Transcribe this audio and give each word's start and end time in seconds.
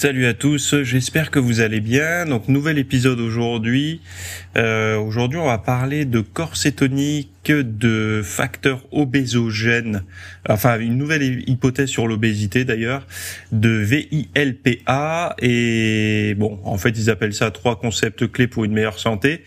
Salut 0.00 0.26
à 0.26 0.32
tous, 0.32 0.82
j'espère 0.82 1.32
que 1.32 1.40
vous 1.40 1.58
allez 1.58 1.80
bien. 1.80 2.24
Donc 2.24 2.46
nouvel 2.46 2.78
épisode 2.78 3.18
aujourd'hui. 3.18 4.00
Euh, 4.56 4.96
aujourd'hui 4.96 5.40
on 5.40 5.46
va 5.46 5.58
parler 5.58 6.04
de 6.04 6.20
corps 6.20 6.56
cétonique, 6.56 7.50
de 7.50 8.22
facteurs 8.24 8.86
obésogènes, 8.92 10.04
enfin 10.48 10.78
une 10.78 10.96
nouvelle 10.96 11.42
hypothèse 11.50 11.88
sur 11.88 12.06
l'obésité 12.06 12.64
d'ailleurs, 12.64 13.08
de 13.50 13.70
VILPA 13.70 15.34
et 15.42 16.36
bon 16.38 16.60
en 16.62 16.78
fait 16.78 16.90
ils 16.90 17.10
appellent 17.10 17.34
ça 17.34 17.50
trois 17.50 17.80
concepts 17.80 18.30
clés 18.30 18.46
pour 18.46 18.64
une 18.64 18.74
meilleure 18.74 19.00
santé. 19.00 19.42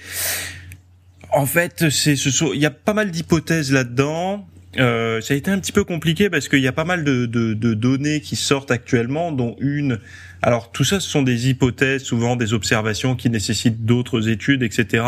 En 1.32 1.46
fait, 1.46 1.90
c'est 1.90 2.18
ce 2.18 2.54
il 2.54 2.60
y 2.60 2.66
a 2.66 2.72
pas 2.72 2.94
mal 2.94 3.10
d'hypothèses 3.10 3.72
là-dedans. 3.72 4.46
Euh, 4.80 5.20
ça 5.20 5.34
a 5.34 5.38
été 5.38 5.52
un 5.52 5.60
petit 5.60 5.72
peu 5.72 5.84
compliqué 5.84 6.30
parce 6.30 6.48
qu'il 6.48 6.60
y 6.60 6.68
a 6.68 6.72
pas 6.72 6.86
mal 6.86 7.04
de, 7.04 7.26
de, 7.26 7.54
de, 7.54 7.74
données 7.74 8.22
qui 8.22 8.36
sortent 8.36 8.72
actuellement, 8.72 9.32
dont 9.32 9.56
une. 9.60 10.00
Alors 10.42 10.72
tout 10.72 10.84
ça, 10.84 11.00
ce 11.00 11.10
sont 11.10 11.24
des 11.24 11.50
hypothèses, 11.50 12.04
souvent 12.04 12.36
des 12.36 12.54
observations 12.54 13.16
qui 13.16 13.30
nécessitent 13.30 13.86
d'autres 13.86 14.30
études, 14.30 14.64
etc. 14.64 15.04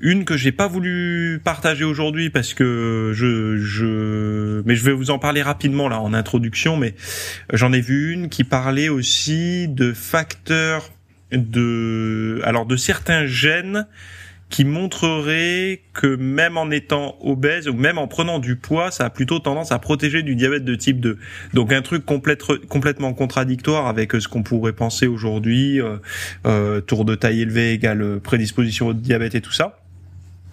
Une 0.00 0.24
que 0.24 0.36
j'ai 0.36 0.50
pas 0.50 0.66
voulu 0.66 1.40
partager 1.44 1.84
aujourd'hui 1.84 2.28
parce 2.28 2.54
que 2.54 3.12
je, 3.14 3.56
je, 3.58 4.62
mais 4.66 4.74
je 4.74 4.84
vais 4.84 4.92
vous 4.92 5.10
en 5.10 5.20
parler 5.20 5.42
rapidement 5.42 5.88
là 5.88 6.00
en 6.00 6.12
introduction. 6.12 6.76
Mais 6.76 6.94
j'en 7.52 7.72
ai 7.72 7.80
vu 7.80 8.12
une 8.12 8.28
qui 8.28 8.42
parlait 8.42 8.88
aussi 8.88 9.68
de 9.68 9.92
facteurs 9.92 10.90
de, 11.30 12.40
alors 12.44 12.66
de 12.66 12.76
certains 12.76 13.26
gènes 13.26 13.86
qui 14.52 14.66
montrerait 14.66 15.80
que 15.94 16.14
même 16.14 16.58
en 16.58 16.70
étant 16.70 17.16
obèse 17.22 17.68
ou 17.68 17.72
même 17.72 17.96
en 17.96 18.06
prenant 18.06 18.38
du 18.38 18.54
poids, 18.56 18.90
ça 18.90 19.06
a 19.06 19.10
plutôt 19.10 19.38
tendance 19.38 19.72
à 19.72 19.78
protéger 19.78 20.22
du 20.22 20.36
diabète 20.36 20.64
de 20.64 20.74
type 20.74 21.00
2. 21.00 21.18
Donc 21.54 21.72
un 21.72 21.80
truc 21.80 22.04
complètement 22.04 23.14
contradictoire 23.14 23.86
avec 23.86 24.12
ce 24.12 24.28
qu'on 24.28 24.42
pourrait 24.42 24.74
penser 24.74 25.06
aujourd'hui, 25.06 25.80
euh, 25.80 25.96
euh, 26.46 26.82
tour 26.82 27.06
de 27.06 27.14
taille 27.14 27.40
élevée 27.40 27.72
égale 27.72 28.20
prédisposition 28.20 28.88
au 28.88 28.92
diabète 28.92 29.34
et 29.34 29.40
tout 29.40 29.52
ça. 29.52 29.81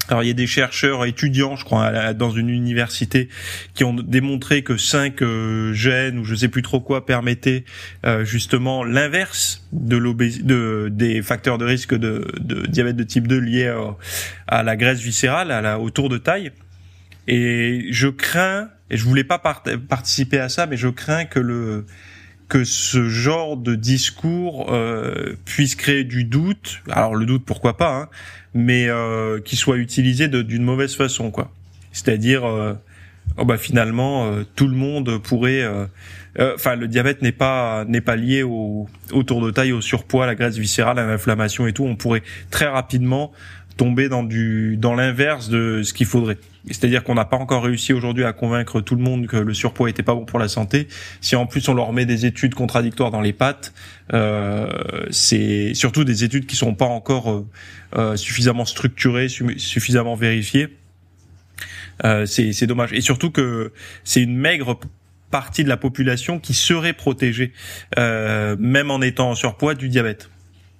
Alors 0.09 0.23
il 0.23 0.27
y 0.27 0.31
a 0.31 0.33
des 0.33 0.47
chercheurs 0.47 1.05
étudiants, 1.05 1.55
je 1.55 1.63
crois, 1.63 2.13
dans 2.13 2.31
une 2.31 2.49
université, 2.49 3.29
qui 3.75 3.83
ont 3.83 3.93
démontré 3.93 4.63
que 4.63 4.75
cinq 4.75 5.21
euh, 5.21 5.71
gènes 5.73 6.17
ou 6.17 6.25
je 6.25 6.33
sais 6.33 6.47
plus 6.47 6.63
trop 6.63 6.79
quoi 6.79 7.05
permettaient 7.05 7.63
euh, 8.05 8.25
justement 8.25 8.83
l'inverse 8.83 9.67
de 9.71 9.99
de, 9.99 10.89
des 10.91 11.21
facteurs 11.21 11.59
de 11.59 11.65
risque 11.65 11.93
de, 11.93 12.27
de, 12.39 12.65
diabète 12.65 12.95
de 12.95 13.03
type 13.03 13.27
2 13.27 13.37
liés 13.39 13.73
à, 14.47 14.63
la 14.63 14.75
graisse 14.75 14.99
viscérale, 14.99 15.51
à 15.51 15.61
la, 15.61 15.79
au 15.79 15.91
tour 15.91 16.09
de 16.09 16.17
taille. 16.17 16.51
Et 17.27 17.87
je 17.91 18.07
crains, 18.07 18.69
et 18.89 18.97
je 18.97 19.03
voulais 19.03 19.23
pas 19.23 19.37
participer 19.37 20.39
à 20.39 20.49
ça, 20.49 20.65
mais 20.65 20.77
je 20.77 20.87
crains 20.87 21.25
que 21.25 21.39
le 21.39 21.85
que 22.49 22.63
ce 22.63 23.07
genre 23.07 23.57
de 23.57 23.75
discours 23.75 24.73
euh, 24.73 25.35
puisse 25.45 25.75
créer 25.75 26.03
du 26.03 26.23
doute. 26.25 26.81
Alors 26.89 27.15
le 27.15 27.25
doute, 27.25 27.45
pourquoi 27.45 27.77
pas, 27.77 27.95
hein, 27.95 28.09
mais 28.53 28.89
euh, 28.89 29.39
qui 29.39 29.55
soit 29.55 29.77
utilisé 29.77 30.27
d'une 30.27 30.63
mauvaise 30.63 30.95
façon, 30.95 31.29
quoi. 31.31 31.51
C'est-à-dire, 31.91 32.45
euh, 32.45 32.73
oh 33.37 33.45
bah 33.45 33.57
finalement, 33.57 34.25
euh, 34.25 34.43
tout 34.55 34.67
le 34.67 34.75
monde 34.75 35.21
pourrait. 35.21 35.61
Euh, 35.61 35.85
enfin, 36.55 36.75
le 36.75 36.87
diabète 36.87 37.21
n'est 37.21 37.31
pas 37.31 37.85
n'est 37.87 38.01
pas 38.01 38.15
lié 38.15 38.43
au, 38.43 38.87
au 39.11 39.23
tour 39.23 39.45
de 39.45 39.51
taille, 39.51 39.71
au 39.71 39.81
surpoids, 39.81 40.23
à 40.23 40.27
la 40.27 40.35
graisse 40.35 40.57
viscérale, 40.57 40.97
à 40.97 41.05
l'inflammation 41.05 41.67
et 41.67 41.73
tout. 41.73 41.85
On 41.85 41.95
pourrait 41.95 42.23
très 42.49 42.67
rapidement 42.67 43.31
tomber 43.79 44.09
dans 44.09 44.23
du 44.23 44.75
dans 44.75 44.93
l'inverse 44.93 45.47
de 45.47 45.83
ce 45.83 45.93
qu'il 45.93 46.05
faudrait. 46.05 46.37
C'est-à-dire 46.67 47.01
qu'on 47.05 47.15
n'a 47.15 47.23
pas 47.23 47.37
encore 47.37 47.63
réussi 47.63 47.93
aujourd'hui 47.93 48.25
à 48.25 48.33
convaincre 48.33 48.81
tout 48.81 48.95
le 48.95 49.01
monde 49.01 49.25
que 49.25 49.37
le 49.37 49.53
surpoids 49.53 49.89
était 49.89 50.03
pas 50.03 50.13
bon 50.13 50.25
pour 50.25 50.37
la 50.37 50.49
santé. 50.49 50.89
Si 51.21 51.37
en 51.37 51.45
plus 51.45 51.65
on 51.69 51.73
leur 51.73 51.93
met 51.93 52.05
des 52.05 52.25
études 52.25 52.55
contradictoires 52.55 53.09
dans 53.09 53.21
les 53.21 53.31
pattes, 53.31 53.73
euh, 54.13 54.67
c'est 55.11 55.73
surtout 55.73 56.03
des 56.03 56.25
études 56.25 56.45
qui 56.45 56.57
sont 56.57 56.75
pas 56.75 56.85
encore 56.85 57.31
euh, 57.31 57.47
euh 57.95 58.15
suffisamment 58.17 58.65
structurées, 58.65 59.29
suffisamment 59.29 60.15
vérifiées. 60.15 60.75
Euh, 62.03 62.25
c'est 62.25 62.67
dommage. 62.67 62.91
Et 62.91 62.99
surtout 62.99 63.31
que 63.31 63.71
c'est 64.03 64.21
une 64.21 64.35
maigre 64.35 64.77
partie 65.31 65.63
de 65.63 65.69
la 65.69 65.77
population 65.77 66.37
qui 66.39 66.53
serait 66.53 66.93
protégée, 66.93 67.53
euh, 67.97 68.57
même 68.59 68.91
en 68.91 69.01
étant 69.01 69.29
en 69.29 69.35
surpoids, 69.35 69.73
du 69.73 69.87
diabète. 69.87 70.29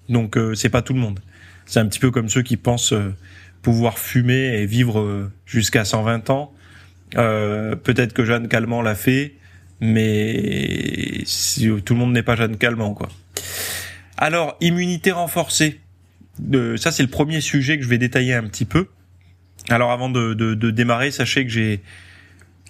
Donc 0.10 0.36
euh, 0.36 0.54
c'est 0.54 0.70
pas 0.70 0.82
tout 0.82 0.94
le 0.94 1.00
monde. 1.00 1.22
C'est 1.70 1.80
un 1.80 1.86
petit 1.86 2.00
peu 2.00 2.10
comme 2.10 2.30
ceux 2.30 2.42
qui 2.42 2.58
pensent 2.58 2.96
pouvoir 3.62 4.00
fumer 4.00 4.60
et 4.60 4.66
vivre 4.66 5.00
euh, 5.00 5.32
jusqu'à 5.46 5.86
120 5.86 6.32
ans. 6.32 6.52
Euh, 7.16 7.76
peut-être 7.76 8.14
que 8.14 8.26
Jeanne 8.26 8.48
Calment 8.48 8.82
l'a 8.82 8.96
fait, 8.96 9.36
mais 9.80 11.24
tout 11.86 11.94
le 11.94 12.00
monde 12.00 12.14
n'est 12.14 12.24
pas 12.24 12.36
Jeanne 12.36 12.58
Calment, 12.58 12.94
quoi. 12.94 13.10
Alors, 14.18 14.58
immunité 14.62 15.12
renforcée. 15.12 15.80
Euh, 16.54 16.76
ça, 16.78 16.92
c'est 16.92 17.04
le 17.04 17.10
premier 17.10 17.42
sujet 17.42 17.78
que 17.78 17.84
je 17.84 17.90
vais 17.90 17.98
détailler 17.98 18.34
un 18.34 18.44
petit 18.44 18.66
peu. 18.66 18.88
Alors, 19.70 19.92
avant 19.92 20.10
de, 20.10 20.34
de, 20.34 20.56
de 20.56 20.72
démarrer, 20.72 21.12
sachez 21.12 21.46
que 21.46 21.52
j'ai 21.52 21.82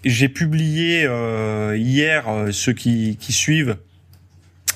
j'ai 0.05 0.29
publié 0.29 1.03
euh, 1.05 1.75
hier 1.77 2.25
ceux 2.51 2.71
qui, 2.71 3.17
qui 3.17 3.33
suivent 3.33 3.77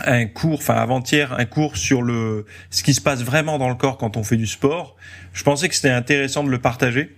un 0.05 0.25
cours, 0.25 0.59
enfin 0.59 0.75
avant-hier, 0.75 1.33
un 1.37 1.45
cours 1.45 1.77
sur 1.77 2.01
le 2.01 2.45
ce 2.69 2.83
qui 2.83 2.93
se 2.93 3.01
passe 3.01 3.21
vraiment 3.21 3.57
dans 3.57 3.69
le 3.69 3.75
corps 3.75 3.97
quand 3.97 4.17
on 4.17 4.23
fait 4.23 4.37
du 4.37 4.47
sport. 4.47 4.95
Je 5.33 5.43
pensais 5.43 5.69
que 5.69 5.75
c'était 5.75 5.89
intéressant 5.89 6.43
de 6.43 6.49
le 6.49 6.59
partager 6.59 7.15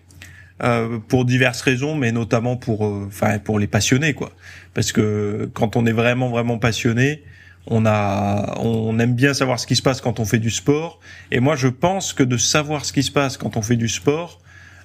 euh, 0.63 0.99
pour 1.07 1.25
diverses 1.25 1.61
raisons, 1.61 1.95
mais 1.95 2.11
notamment 2.11 2.55
pour, 2.57 2.85
euh, 2.85 3.05
enfin 3.07 3.39
pour 3.39 3.59
les 3.59 3.67
passionnés, 3.67 4.13
quoi. 4.13 4.31
Parce 4.73 4.91
que 4.91 5.49
quand 5.53 5.75
on 5.75 5.85
est 5.85 5.91
vraiment 5.91 6.29
vraiment 6.29 6.57
passionné, 6.57 7.23
on 7.67 7.85
a, 7.85 8.55
on 8.59 8.99
aime 8.99 9.15
bien 9.15 9.33
savoir 9.33 9.59
ce 9.59 9.67
qui 9.67 9.75
se 9.75 9.81
passe 9.81 9.99
quand 9.99 10.19
on 10.19 10.25
fait 10.25 10.39
du 10.39 10.51
sport. 10.51 10.99
Et 11.31 11.39
moi, 11.39 11.55
je 11.55 11.67
pense 11.67 12.13
que 12.13 12.23
de 12.23 12.37
savoir 12.37 12.85
ce 12.85 12.93
qui 12.93 13.03
se 13.03 13.11
passe 13.11 13.37
quand 13.37 13.57
on 13.57 13.61
fait 13.61 13.75
du 13.75 13.89
sport 13.89 14.39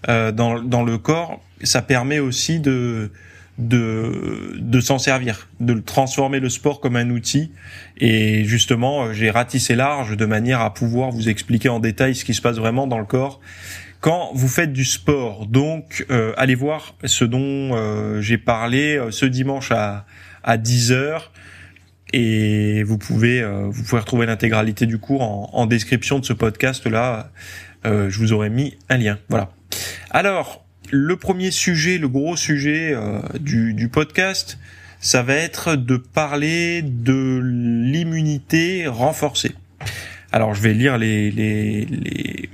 euh, 0.08 0.32
dans 0.32 0.60
dans 0.62 0.82
le 0.82 0.96
corps, 0.98 1.40
ça 1.62 1.82
permet 1.82 2.18
aussi 2.18 2.60
de 2.60 3.12
de, 3.58 4.54
de 4.58 4.80
s'en 4.80 4.98
servir, 4.98 5.48
de 5.60 5.74
transformer 5.74 6.40
le 6.40 6.48
sport 6.48 6.80
comme 6.80 6.96
un 6.96 7.10
outil. 7.10 7.52
Et 7.98 8.44
justement, 8.44 9.04
euh, 9.04 9.12
j'ai 9.12 9.30
ratissé 9.30 9.76
large 9.76 10.16
de 10.16 10.26
manière 10.26 10.60
à 10.60 10.72
pouvoir 10.72 11.10
vous 11.10 11.28
expliquer 11.28 11.68
en 11.68 11.78
détail 11.78 12.14
ce 12.14 12.24
qui 12.24 12.34
se 12.34 12.40
passe 12.40 12.56
vraiment 12.56 12.86
dans 12.86 12.98
le 12.98 13.04
corps 13.04 13.40
quand 14.00 14.30
vous 14.34 14.48
faites 14.48 14.72
du 14.72 14.86
sport. 14.86 15.46
Donc, 15.46 16.06
euh, 16.10 16.32
allez 16.38 16.54
voir 16.54 16.94
ce 17.04 17.24
dont 17.26 17.76
euh, 17.76 18.22
j'ai 18.22 18.38
parlé 18.38 18.98
ce 19.10 19.26
dimanche 19.26 19.72
à, 19.72 20.06
à 20.42 20.56
10h. 20.56 21.20
Et 22.12 22.82
vous 22.82 22.98
pouvez, 22.98 23.44
vous 23.68 23.84
pouvez 23.84 24.00
retrouver 24.00 24.26
l'intégralité 24.26 24.84
du 24.86 24.98
cours 24.98 25.22
en, 25.22 25.50
en, 25.52 25.66
description 25.66 26.18
de 26.18 26.24
ce 26.24 26.32
podcast-là. 26.32 27.30
je 27.84 28.18
vous 28.18 28.32
aurais 28.32 28.50
mis 28.50 28.76
un 28.88 28.96
lien. 28.96 29.18
Voilà. 29.28 29.52
Alors, 30.10 30.59
le 30.90 31.16
premier 31.16 31.50
sujet, 31.50 31.98
le 31.98 32.08
gros 32.08 32.36
sujet 32.36 32.92
euh, 32.94 33.20
du, 33.38 33.88
podcast, 33.88 34.58
ça 35.00 35.22
va 35.22 35.34
être 35.34 35.76
de 35.76 35.96
parler 35.96 36.82
de 36.82 37.40
l'immunité 37.42 38.86
renforcée. 38.86 39.52
Alors 40.32 40.54
je 40.54 40.62
vais 40.62 40.74
lire 40.74 40.98
les, 40.98 42.48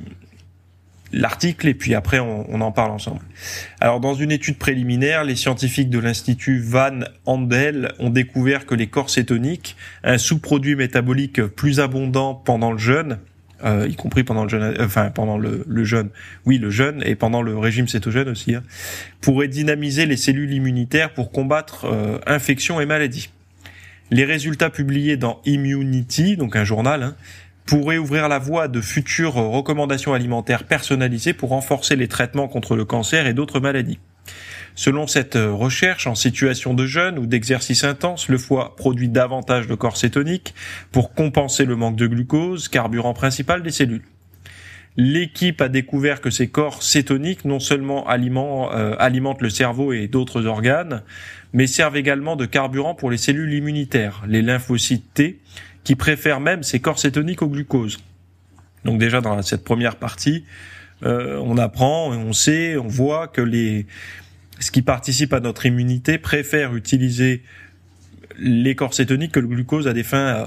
l'article 1.12 1.68
et 1.68 1.74
puis 1.74 1.94
après 1.94 2.18
on, 2.18 2.46
on, 2.48 2.60
en 2.60 2.72
parle 2.72 2.90
ensemble. 2.90 3.20
Alors 3.80 4.00
dans 4.00 4.14
une 4.14 4.32
étude 4.32 4.58
préliminaire, 4.58 5.24
les 5.24 5.36
scientifiques 5.36 5.90
de 5.90 5.98
l'institut 5.98 6.60
Van 6.60 7.00
Andel 7.26 7.92
ont 7.98 8.10
découvert 8.10 8.66
que 8.66 8.74
les 8.74 8.86
corps 8.86 9.10
cétoniques, 9.10 9.76
un 10.04 10.18
sous-produit 10.18 10.76
métabolique 10.76 11.42
plus 11.42 11.80
abondant 11.80 12.34
pendant 12.34 12.72
le 12.72 12.78
jeûne, 12.78 13.18
euh, 13.64 13.88
y 13.88 13.96
compris 13.96 14.24
pendant 14.24 14.42
le 14.42 14.48
jeûne, 14.48 14.74
enfin 14.80 15.10
pendant 15.10 15.38
le, 15.38 15.64
le, 15.66 16.10
oui 16.44 16.58
le 16.58 16.70
jeûne 16.70 17.02
et 17.04 17.14
pendant 17.14 17.42
le 17.42 17.56
régime 17.56 17.88
cétogène 17.88 18.28
aussi, 18.28 18.54
hein, 18.54 18.62
pourrait 19.20 19.48
dynamiser 19.48 20.06
les 20.06 20.16
cellules 20.16 20.52
immunitaires 20.52 21.14
pour 21.14 21.30
combattre 21.30 21.86
euh, 21.86 22.18
infections 22.26 22.80
et 22.80 22.86
maladies. 22.86 23.30
Les 24.10 24.24
résultats 24.24 24.70
publiés 24.70 25.16
dans 25.16 25.40
Immunity, 25.46 26.36
donc 26.36 26.54
un 26.54 26.64
journal, 26.64 27.02
hein, 27.02 27.16
pourraient 27.64 27.98
ouvrir 27.98 28.28
la 28.28 28.38
voie 28.38 28.68
de 28.68 28.80
futures 28.80 29.34
recommandations 29.34 30.14
alimentaires 30.14 30.64
personnalisées 30.64 31.32
pour 31.32 31.50
renforcer 31.50 31.96
les 31.96 32.08
traitements 32.08 32.46
contre 32.46 32.76
le 32.76 32.84
cancer 32.84 33.26
et 33.26 33.34
d'autres 33.34 33.58
maladies. 33.58 33.98
Selon 34.76 35.06
cette 35.06 35.36
recherche, 35.36 36.06
en 36.06 36.14
situation 36.14 36.74
de 36.74 36.84
jeûne 36.84 37.18
ou 37.18 37.24
d'exercice 37.24 37.82
intense, 37.82 38.28
le 38.28 38.36
foie 38.36 38.76
produit 38.76 39.08
davantage 39.08 39.66
de 39.66 39.74
corps 39.74 39.96
cétonique 39.96 40.54
pour 40.92 41.14
compenser 41.14 41.64
le 41.64 41.76
manque 41.76 41.96
de 41.96 42.06
glucose, 42.06 42.68
carburant 42.68 43.14
principal 43.14 43.62
des 43.62 43.70
cellules. 43.70 44.04
L'équipe 44.98 45.62
a 45.62 45.68
découvert 45.68 46.20
que 46.20 46.28
ces 46.28 46.48
corps 46.48 46.82
cétoniques 46.82 47.46
non 47.46 47.58
seulement 47.58 48.06
euh, 48.10 48.94
alimentent 48.98 49.42
le 49.42 49.50
cerveau 49.50 49.94
et 49.94 50.08
d'autres 50.08 50.44
organes, 50.44 51.02
mais 51.54 51.66
servent 51.66 51.96
également 51.96 52.36
de 52.36 52.44
carburant 52.44 52.94
pour 52.94 53.10
les 53.10 53.18
cellules 53.18 53.54
immunitaires, 53.54 54.24
les 54.28 54.42
lymphocytes 54.42 55.14
T, 55.14 55.40
qui 55.84 55.96
préfèrent 55.96 56.40
même 56.40 56.62
ces 56.62 56.80
corps 56.80 56.98
cétoniques 56.98 57.40
au 57.40 57.48
glucose. 57.48 57.98
Donc 58.84 58.98
déjà 58.98 59.22
dans 59.22 59.40
cette 59.40 59.64
première 59.64 59.96
partie, 59.96 60.44
euh, 61.02 61.38
on 61.44 61.58
apprend, 61.58 62.10
on 62.10 62.32
sait, 62.32 62.76
on 62.76 62.88
voit 62.88 63.28
que 63.28 63.42
les 63.42 63.86
ce 64.58 64.70
qui 64.70 64.82
participe 64.82 65.32
à 65.32 65.40
notre 65.40 65.66
immunité 65.66 66.18
préfère 66.18 66.74
utiliser 66.74 67.42
les 68.38 68.74
corps 68.74 68.94
cétoniques 68.94 69.32
que 69.32 69.40
le 69.40 69.48
glucose 69.48 69.88
à 69.88 69.92
des 69.92 70.02
fins 70.02 70.44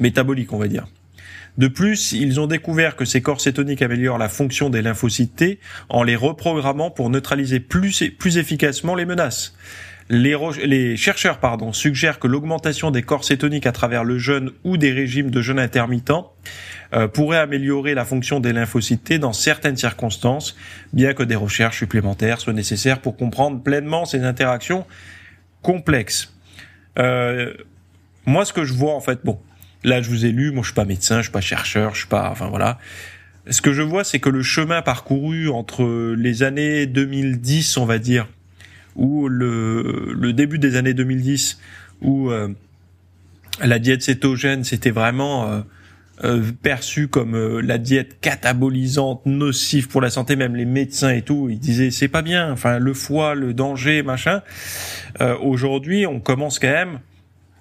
métaboliques, 0.00 0.52
on 0.52 0.58
va 0.58 0.68
dire. 0.68 0.86
De 1.58 1.68
plus, 1.68 2.12
ils 2.12 2.40
ont 2.40 2.46
découvert 2.46 2.96
que 2.96 3.04
ces 3.04 3.20
corps 3.20 3.40
cétoniques 3.40 3.82
améliorent 3.82 4.18
la 4.18 4.30
fonction 4.30 4.70
des 4.70 4.80
lymphocytes 4.80 5.36
T 5.36 5.58
en 5.90 6.02
les 6.02 6.16
reprogrammant 6.16 6.90
pour 6.90 7.10
neutraliser 7.10 7.60
plus, 7.60 8.10
plus 8.18 8.38
efficacement 8.38 8.94
les 8.94 9.04
menaces. 9.04 9.54
Les, 10.08 10.96
chercheurs 10.96 11.38
suggèrent 11.72 12.18
que 12.18 12.26
l'augmentation 12.26 12.90
des 12.90 13.02
corps 13.02 13.24
cétoniques 13.24 13.66
à 13.66 13.72
travers 13.72 14.04
le 14.04 14.18
jeûne 14.18 14.50
ou 14.64 14.76
des 14.76 14.92
régimes 14.92 15.30
de 15.30 15.40
jeûne 15.42 15.58
intermittent 15.58 16.12
euh, 16.94 17.08
pourrait 17.08 17.38
améliorer 17.38 17.94
la 17.94 18.04
fonction 18.04 18.40
des 18.40 18.52
lymphocytes 18.52 19.04
T 19.04 19.18
dans 19.18 19.32
certaines 19.32 19.76
circonstances, 19.76 20.56
bien 20.92 21.14
que 21.14 21.22
des 21.22 21.36
recherches 21.36 21.78
supplémentaires 21.78 22.40
soient 22.40 22.52
nécessaires 22.52 23.00
pour 23.00 23.16
comprendre 23.16 23.62
pleinement 23.62 24.04
ces 24.04 24.24
interactions 24.24 24.84
complexes. 25.62 26.34
Euh, 26.98 27.54
moi, 28.26 28.44
ce 28.44 28.52
que 28.52 28.64
je 28.64 28.74
vois 28.74 28.94
en 28.94 29.00
fait, 29.00 29.20
bon, 29.24 29.38
là 29.84 30.02
je 30.02 30.10
vous 30.10 30.26
ai 30.26 30.32
lu, 30.32 30.50
moi 30.50 30.62
je 30.62 30.68
suis 30.68 30.74
pas 30.74 30.84
médecin, 30.84 31.18
je 31.18 31.22
suis 31.22 31.32
pas 31.32 31.40
chercheur, 31.40 31.94
je 31.94 32.00
suis 32.00 32.08
pas, 32.08 32.28
enfin 32.30 32.48
voilà. 32.48 32.78
Ce 33.48 33.60
que 33.60 33.72
je 33.72 33.82
vois, 33.82 34.04
c'est 34.04 34.20
que 34.20 34.28
le 34.28 34.42
chemin 34.42 34.82
parcouru 34.82 35.48
entre 35.48 36.14
les 36.16 36.42
années 36.42 36.86
2010, 36.86 37.76
on 37.76 37.86
va 37.86 37.98
dire, 37.98 38.28
ou 38.94 39.28
le, 39.28 40.12
le 40.12 40.32
début 40.32 40.58
des 40.58 40.76
années 40.76 40.94
2010, 40.94 41.58
où 42.02 42.30
euh, 42.30 42.48
la 43.60 43.78
diète 43.78 44.02
cétogène, 44.02 44.62
c'était 44.62 44.90
vraiment 44.90 45.50
euh, 45.50 45.60
euh, 46.24 46.42
perçu 46.62 47.08
comme 47.08 47.60
la 47.60 47.78
diète 47.78 48.20
catabolisante, 48.20 49.26
nocive 49.26 49.88
pour 49.88 50.00
la 50.00 50.10
santé, 50.10 50.36
même 50.36 50.56
les 50.56 50.64
médecins 50.64 51.10
et 51.10 51.22
tout, 51.22 51.48
ils 51.50 51.58
disaient 51.58 51.90
c'est 51.90 52.08
pas 52.08 52.22
bien, 52.22 52.52
enfin 52.52 52.78
le 52.78 52.94
foie, 52.94 53.34
le 53.34 53.54
danger, 53.54 54.02
machin. 54.02 54.42
Aujourd'hui, 55.40 56.06
on 56.06 56.20
commence 56.20 56.58
quand 56.58 56.68
même 56.68 56.98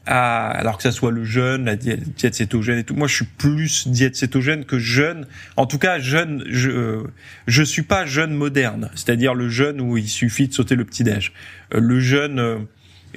alors 0.06 0.78
que 0.78 0.84
ça 0.84 0.92
soit 0.92 1.12
le 1.12 1.24
jeûne, 1.24 1.66
la 1.66 1.76
diète, 1.76 2.34
cétogène 2.34 2.80
et 2.80 2.84
tout. 2.84 2.96
Moi, 2.96 3.08
je 3.08 3.16
suis 3.16 3.26
plus 3.26 3.88
diète 3.88 4.16
cétogène 4.16 4.66
que 4.66 4.80
jeûne. 4.80 5.28
En 5.58 5.68
tout 5.68 5.78
cas, 5.78 6.00
jeûne, 6.00 6.44
je, 6.50 6.70
euh, 6.70 7.04
je 7.48 7.62
suis 7.64 7.84
pas 7.84 8.06
jeûne 8.06 8.34
moderne, 8.34 8.90
c'est-à-dire 8.96 9.36
le 9.36 9.50
jeûne 9.50 9.80
où 9.80 9.98
il 9.98 10.08
suffit 10.08 10.48
de 10.48 10.54
sauter 10.54 10.76
le 10.76 10.86
petit 10.86 11.04
déj. 11.04 11.34
Euh, 11.74 11.80
le 11.80 12.00
jeûne 12.00 12.68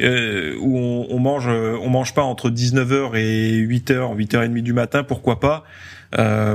euh, 0.01 0.55
euh, 0.55 0.57
où 0.61 0.79
on, 0.79 1.07
on, 1.11 1.19
mange, 1.19 1.49
on 1.49 1.89
mange 1.89 2.15
pas 2.15 2.23
entre 2.23 2.51
19h 2.51 3.17
et 3.17 3.59
8h, 3.59 4.17
8h30 4.17 4.63
du 4.63 4.73
matin, 4.73 5.05
pourquoi 5.05 5.41
pas, 5.41 5.65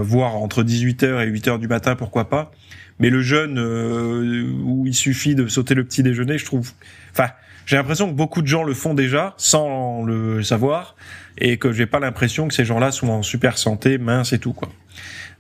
voire 0.01 0.35
entre 0.35 0.63
18h 0.63 1.25
et 1.25 1.31
8h 1.31 1.59
du 1.59 1.67
matin, 1.67 1.95
pourquoi 1.95 2.29
pas. 2.29 2.51
Mais 2.99 3.09
le 3.09 3.21
jeûne 3.21 3.57
où 4.65 4.85
il 4.85 4.93
suffit 4.93 5.35
de 5.35 5.47
sauter 5.47 5.73
le 5.73 5.85
petit 5.85 6.03
déjeuner, 6.03 6.37
je 6.37 6.45
trouve, 6.45 6.71
enfin 7.11 7.29
j'ai 7.65 7.75
l'impression 7.75 8.07
que 8.07 8.15
beaucoup 8.15 8.41
de 8.41 8.47
gens 8.47 8.63
le 8.63 8.73
font 8.73 8.95
déjà 8.95 9.35
sans 9.37 10.03
le 10.03 10.41
savoir 10.41 10.95
et 11.37 11.57
que 11.57 11.71
j'ai 11.71 11.85
pas 11.85 11.99
l'impression 11.99 12.47
que 12.47 12.53
ces 12.53 12.65
gens-là 12.65 12.91
sont 12.91 13.09
en 13.09 13.21
super 13.21 13.59
santé, 13.59 13.99
mince 13.99 14.33
et 14.33 14.39
tout 14.39 14.53
quoi. 14.53 14.69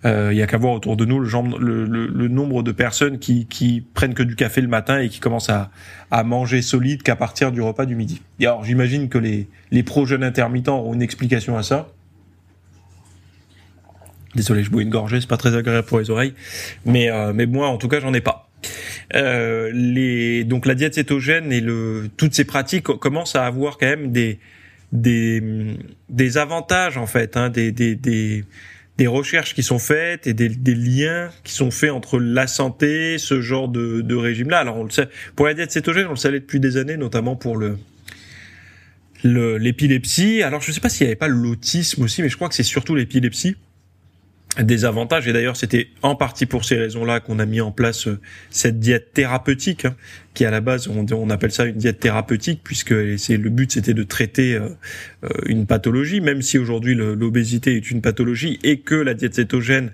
Il 0.05 0.07
euh, 0.07 0.33
y 0.33 0.41
a 0.41 0.47
qu'à 0.47 0.57
voir 0.57 0.73
autour 0.73 0.95
de 0.95 1.03
nous 1.03 1.19
le, 1.19 1.27
genre, 1.27 1.45
le, 1.59 1.85
le, 1.85 2.27
nombre 2.29 2.63
de 2.63 2.71
personnes 2.71 3.19
qui, 3.19 3.47
qui 3.47 3.83
prennent 3.93 4.13
que 4.13 4.23
du 4.23 4.37
café 4.37 4.61
le 4.61 4.69
matin 4.69 4.99
et 4.99 5.09
qui 5.09 5.19
commencent 5.19 5.49
à, 5.49 5.71
à 6.09 6.23
manger 6.23 6.61
solide 6.61 7.03
qu'à 7.03 7.17
partir 7.17 7.51
du 7.51 7.61
repas 7.61 7.85
du 7.85 7.95
midi. 7.95 8.21
Et 8.39 8.45
alors 8.45 8.63
j'imagine 8.63 9.09
que 9.09 9.17
les, 9.17 9.49
les 9.71 9.83
pro-jeunes 9.83 10.23
intermittents 10.23 10.81
ont 10.81 10.93
une 10.93 11.01
explication 11.01 11.57
à 11.57 11.63
ça. 11.63 11.89
Désolé, 14.35 14.63
je 14.63 14.69
bois 14.71 14.83
une 14.83 14.89
gorgée, 14.89 15.19
c'est 15.19 15.27
pas 15.27 15.37
très 15.37 15.53
agréable 15.55 15.87
pour 15.87 15.99
les 15.99 16.09
oreilles, 16.09 16.33
mais 16.85 17.09
euh, 17.09 17.33
mais 17.33 17.45
moi 17.45 17.67
en 17.67 17.77
tout 17.77 17.89
cas 17.89 17.99
j'en 17.99 18.13
ai 18.13 18.21
pas. 18.21 18.49
Euh, 19.15 19.69
les, 19.73 20.45
donc 20.45 20.65
la 20.65 20.75
diète 20.75 20.93
cétogène 20.93 21.51
et 21.51 21.59
le, 21.61 22.09
toutes 22.15 22.33
ces 22.33 22.45
pratiques 22.45 22.83
commencent 22.83 23.35
à 23.35 23.45
avoir 23.45 23.77
quand 23.77 23.87
même 23.87 24.11
des, 24.13 24.39
des, 24.93 25.77
des 26.09 26.37
avantages 26.37 26.97
en 26.97 27.07
fait, 27.07 27.35
hein, 27.35 27.49
des, 27.49 27.71
des, 27.71 27.95
des, 27.95 28.45
des 28.99 29.07
recherches 29.07 29.55
qui 29.55 29.63
sont 29.63 29.79
faites 29.79 30.27
et 30.27 30.33
des, 30.33 30.49
liens 30.75 31.29
qui 31.45 31.53
sont 31.53 31.71
faits 31.71 31.89
entre 31.89 32.19
la 32.19 32.47
santé, 32.47 33.17
ce 33.17 33.39
genre 33.39 33.69
de, 33.69 34.15
régime-là. 34.15 34.59
Alors 34.59 34.75
on 34.75 34.83
le 34.83 34.89
sait, 34.89 35.07
pour 35.37 35.45
la 35.45 35.53
diète 35.53 35.71
cétogène, 35.71 36.07
on 36.07 36.11
le 36.11 36.15
savait 36.17 36.41
depuis 36.41 36.59
des 36.59 36.75
années, 36.75 36.97
notamment 36.97 37.37
pour 37.37 37.57
le 37.57 37.77
l'épilepsie. 39.23 40.43
Alors 40.43 40.61
je 40.61 40.73
sais 40.73 40.81
pas 40.81 40.89
s'il 40.89 41.05
y 41.05 41.07
avait 41.07 41.15
pas 41.15 41.29
l'autisme 41.29 42.03
aussi, 42.03 42.21
mais 42.21 42.27
je 42.27 42.35
crois 42.35 42.49
que 42.49 42.55
c'est 42.55 42.63
surtout 42.63 42.93
l'épilepsie 42.93 43.55
des 44.57 44.85
avantages. 44.85 45.27
Et 45.27 45.33
d'ailleurs 45.33 45.55
c'était 45.55 45.89
en 46.01 46.15
partie 46.15 46.45
pour 46.45 46.65
ces 46.65 46.75
raisons-là 46.75 47.19
qu'on 47.19 47.39
a 47.39 47.45
mis 47.45 47.61
en 47.61 47.71
place 47.71 48.07
euh, 48.07 48.19
cette 48.49 48.79
diète 48.79 49.13
thérapeutique 49.13 49.85
hein, 49.85 49.95
qui 50.33 50.45
à 50.45 50.51
la 50.51 50.61
base 50.61 50.87
on, 50.87 51.29
appelle 51.29 51.51
ça 51.51 51.65
une 51.65 51.77
diète 51.77 51.99
thérapeutique 51.99 52.61
puisque 52.63 52.91
le 52.91 53.49
but 53.49 53.71
c'était 53.71 53.93
de 53.93 54.03
traiter 54.03 54.55
euh, 54.55 54.69
euh, 55.23 55.29
une 55.45 55.65
pathologie 55.65 56.19
même 56.19 56.41
si 56.41 56.57
aujourd'hui 56.57 56.95
l'obésité 56.95 57.75
est 57.75 57.91
une 57.91 58.01
pathologie 58.01 58.59
et 58.63 58.79
que 58.79 58.95
la 58.95 59.13
diète 59.13 59.35
cétogène 59.35 59.91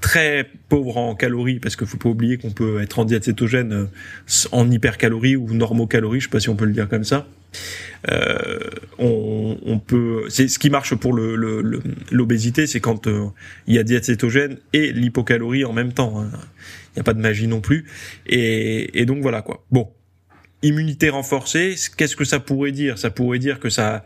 très 0.00 0.48
pauvre 0.68 0.96
en 0.96 1.14
calories 1.14 1.60
parce 1.60 1.76
qu'il 1.76 1.86
faut 1.86 1.98
pas 1.98 2.08
oublier 2.08 2.38
qu'on 2.38 2.50
peut 2.50 2.80
être 2.80 2.98
en 2.98 3.04
diète 3.04 3.24
cétogène 3.24 3.88
en 4.52 4.70
hypercalories 4.70 5.36
ou 5.36 5.52
normocalories 5.52 6.20
je 6.20 6.24
sais 6.24 6.30
pas 6.30 6.40
si 6.40 6.48
on 6.48 6.56
peut 6.56 6.64
le 6.64 6.72
dire 6.72 6.88
comme 6.88 7.04
ça 7.04 7.26
euh, 8.10 8.58
on, 8.98 9.58
on, 9.64 9.78
peut, 9.78 10.24
c'est 10.28 10.48
ce 10.48 10.58
qui 10.58 10.70
marche 10.70 10.94
pour 10.94 11.12
l'obésité, 11.12 12.62
le, 12.62 12.66
c'est 12.66 12.80
quand 12.80 13.06
euh, 13.06 13.26
il 13.66 13.74
y 13.74 13.78
a 13.78 13.82
diète 13.82 14.04
cétogène 14.04 14.58
et 14.72 14.92
l'hypocalorie 14.92 15.64
en 15.64 15.72
même 15.72 15.92
temps. 15.92 16.20
Hein. 16.20 16.30
Il 16.32 16.96
n'y 16.96 17.00
a 17.00 17.04
pas 17.04 17.12
de 17.12 17.20
magie 17.20 17.46
non 17.46 17.60
plus. 17.60 17.86
Et, 18.26 19.00
et 19.00 19.04
donc 19.04 19.20
voilà 19.22 19.42
quoi. 19.42 19.64
Bon, 19.70 19.90
immunité 20.62 21.10
renforcée, 21.10 21.74
qu'est-ce 21.96 22.16
que 22.16 22.24
ça 22.24 22.40
pourrait 22.40 22.72
dire? 22.72 22.98
Ça 22.98 23.10
pourrait 23.10 23.38
dire 23.38 23.60
que 23.60 23.68
ça 23.68 24.04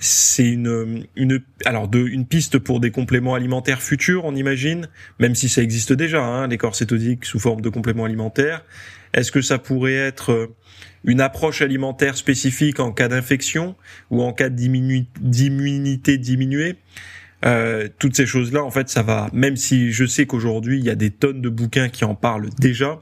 c'est 0.00 0.48
une, 0.48 1.04
une 1.14 1.40
alors 1.66 1.86
de 1.86 2.00
une 2.00 2.26
piste 2.26 2.58
pour 2.58 2.80
des 2.80 2.90
compléments 2.90 3.34
alimentaires 3.34 3.82
futurs, 3.82 4.24
on 4.24 4.34
imagine, 4.34 4.88
même 5.18 5.34
si 5.34 5.48
ça 5.48 5.62
existe 5.62 5.92
déjà, 5.92 6.24
hein, 6.24 6.48
les 6.48 6.56
corps 6.56 6.74
cétoniques 6.74 7.26
sous 7.26 7.38
forme 7.38 7.60
de 7.60 7.68
compléments 7.68 8.06
alimentaires. 8.06 8.64
Est-ce 9.12 9.30
que 9.30 9.42
ça 9.42 9.58
pourrait 9.58 9.94
être 9.94 10.50
une 11.04 11.20
approche 11.20 11.62
alimentaire 11.62 12.16
spécifique 12.16 12.80
en 12.80 12.92
cas 12.92 13.08
d'infection 13.08 13.76
ou 14.10 14.22
en 14.22 14.32
cas 14.32 14.48
d'immunité 14.48 16.16
diminuée? 16.18 16.76
Euh, 17.44 17.88
toutes 17.98 18.16
ces 18.16 18.26
choses-là, 18.26 18.62
en 18.62 18.70
fait, 18.70 18.88
ça 18.88 19.02
va. 19.02 19.28
Même 19.32 19.56
si 19.56 19.92
je 19.92 20.04
sais 20.04 20.26
qu'aujourd'hui 20.26 20.78
il 20.78 20.84
y 20.84 20.90
a 20.90 20.94
des 20.94 21.10
tonnes 21.10 21.42
de 21.42 21.48
bouquins 21.48 21.88
qui 21.88 22.04
en 22.04 22.14
parlent 22.14 22.48
déjà, 22.58 23.00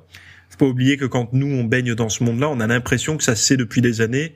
faut 0.59 0.67
pas 0.67 0.71
oublier 0.71 0.97
que 0.97 1.05
quand 1.05 1.33
nous 1.33 1.47
on 1.47 1.65
baigne 1.65 1.95
dans 1.95 2.09
ce 2.09 2.25
monde-là, 2.25 2.49
on 2.49 2.61
a 2.61 2.67
l'impression 2.67 3.17
que 3.17 3.23
ça 3.23 3.37
se 3.37 3.45
sait 3.45 3.57
depuis 3.57 3.81
des 3.81 4.01
années. 4.01 4.35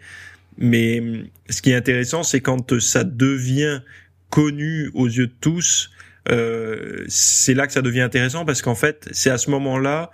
Mais 0.59 1.03
ce 1.49 1.63
qui 1.63 1.71
est 1.71 1.75
intéressant, 1.75 2.23
c'est 2.23 2.41
quand 2.41 2.79
ça 2.81 3.05
devient 3.05 3.81
connu 4.31 4.91
aux 4.95 5.07
yeux 5.07 5.27
de 5.27 5.35
tous, 5.41 5.91
euh, 6.31 7.05
c'est 7.09 7.55
là 7.55 7.67
que 7.67 7.73
ça 7.73 7.83
devient 7.83 8.01
intéressant 8.01 8.45
parce 8.45 8.63
qu'en 8.63 8.75
fait, 8.75 9.09
c'est 9.13 9.31
à 9.31 9.39
ce 9.39 9.51
moment-là 9.51 10.11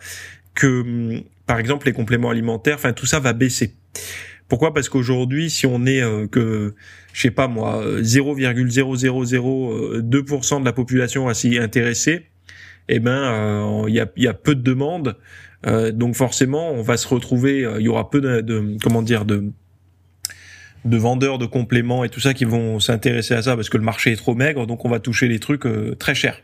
que 0.55 1.23
par 1.47 1.59
exemple 1.59 1.87
les 1.87 1.93
compléments 1.93 2.31
alimentaires, 2.31 2.77
enfin 2.77 2.93
tout 2.93 3.07
ça 3.07 3.21
va 3.21 3.33
baisser. 3.33 3.75
Pourquoi? 4.49 4.73
Parce 4.73 4.89
qu'aujourd'hui, 4.89 5.51
si 5.51 5.67
on 5.67 5.85
est 5.85 6.01
euh, 6.03 6.27
que, 6.27 6.75
je 7.13 7.21
sais 7.21 7.31
pas 7.31 7.49
moi, 7.49 7.85
0,0002% 8.01 10.61
de 10.61 10.65
la 10.65 10.73
population 10.73 11.29
à 11.29 11.35
s'y 11.35 11.59
intéresser, 11.59 12.25
eh 12.89 12.99
ben, 12.99 13.11
euh, 13.11 13.85
il 13.89 13.95
y, 13.95 14.01
a, 14.01 14.11
y, 14.17 14.27
a, 14.27 14.33
peu 14.33 14.55
de 14.55 14.63
demandes, 14.63 15.19
euh, 15.67 15.93
donc 15.93 16.15
forcément, 16.15 16.73
on 16.73 16.81
va 16.81 16.97
se 16.97 17.07
retrouver, 17.07 17.69
il 17.79 17.83
y 17.83 17.89
aura 17.89 18.09
peu 18.09 18.23
de, 18.23 18.41
de, 18.41 18.79
comment 18.83 19.03
dire, 19.03 19.27
de 19.27 19.53
de 20.85 20.97
vendeurs 20.97 21.39
de 21.39 21.47
compléments 21.47 22.05
et 22.05 22.09
tout 22.09 22.21
ça 22.21 22.35
qui 22.35 22.45
vont 22.45 22.81
s'intéresser 22.81 23.35
à 23.35 23.43
ça 23.43 23.57
parce 23.57 23.69
que 23.69 23.77
le 23.77 23.85
marché 23.85 24.13
est 24.13 24.17
trop 24.17 24.35
maigre, 24.35 24.67
donc 24.67 24.85
on 24.85 24.89
va 24.89 25.01
toucher 25.01 25.29
les 25.29 25.39
trucs 25.39 25.67
très 25.99 26.15
chers. 26.15 26.41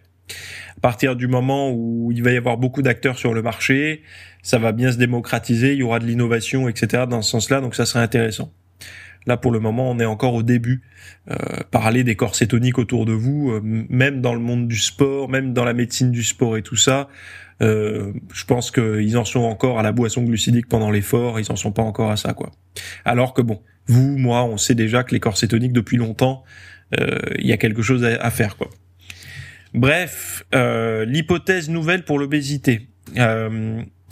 À 0.76 0.80
partir 0.80 1.16
du 1.16 1.28
moment 1.28 1.70
où 1.70 2.12
il 2.12 2.22
va 2.22 2.32
y 2.32 2.36
avoir 2.36 2.56
beaucoup 2.56 2.82
d'acteurs 2.82 3.18
sur 3.18 3.34
le 3.34 3.42
marché, 3.42 4.02
ça 4.42 4.58
va 4.58 4.72
bien 4.72 4.92
se 4.92 4.98
démocratiser, 4.98 5.72
il 5.72 5.78
y 5.78 5.82
aura 5.82 5.98
de 5.98 6.06
l'innovation, 6.06 6.68
etc. 6.68 7.04
dans 7.08 7.22
ce 7.22 7.30
sens-là, 7.30 7.60
donc 7.60 7.74
ça 7.74 7.86
serait 7.86 8.02
intéressant. 8.02 8.52
Là, 9.26 9.36
pour 9.36 9.52
le 9.52 9.60
moment, 9.60 9.90
on 9.90 9.98
est 9.98 10.04
encore 10.04 10.34
au 10.34 10.42
début. 10.42 10.82
Euh, 11.30 11.36
parler 11.70 12.04
des 12.04 12.14
corps 12.14 12.34
cétoniques 12.34 12.78
autour 12.78 13.06
de 13.06 13.12
vous, 13.12 13.50
euh, 13.50 13.60
même 13.62 14.20
dans 14.20 14.34
le 14.34 14.40
monde 14.40 14.68
du 14.68 14.78
sport, 14.78 15.30
même 15.30 15.54
dans 15.54 15.64
la 15.64 15.72
médecine 15.72 16.10
du 16.10 16.22
sport 16.22 16.58
et 16.58 16.62
tout 16.62 16.76
ça, 16.76 17.08
euh, 17.62 18.12
je 18.34 18.44
pense 18.44 18.70
qu'ils 18.70 19.16
en 19.16 19.24
sont 19.24 19.44
encore 19.44 19.78
à 19.78 19.82
la 19.82 19.92
boisson 19.92 20.22
glucidique 20.22 20.68
pendant 20.68 20.90
l'effort, 20.90 21.40
ils 21.40 21.50
en 21.50 21.56
sont 21.56 21.72
pas 21.72 21.82
encore 21.82 22.10
à 22.10 22.16
ça, 22.16 22.34
quoi. 22.34 22.50
Alors 23.04 23.32
que 23.32 23.40
bon, 23.40 23.62
vous, 23.86 24.16
moi, 24.16 24.44
on 24.44 24.56
sait 24.56 24.74
déjà 24.74 25.04
que 25.04 25.12
les 25.12 25.20
corps 25.20 25.36
cétoniques 25.36 25.72
depuis 25.72 25.96
longtemps, 25.96 26.44
il 26.96 27.46
y 27.46 27.52
a 27.52 27.56
quelque 27.56 27.82
chose 27.82 28.04
à, 28.04 28.30
faire, 28.30 28.56
quoi. 28.56 28.70
Bref, 29.72 30.44
l'hypothèse 30.52 31.68
nouvelle 31.68 32.04
pour 32.04 32.18
l'obésité. 32.18 32.88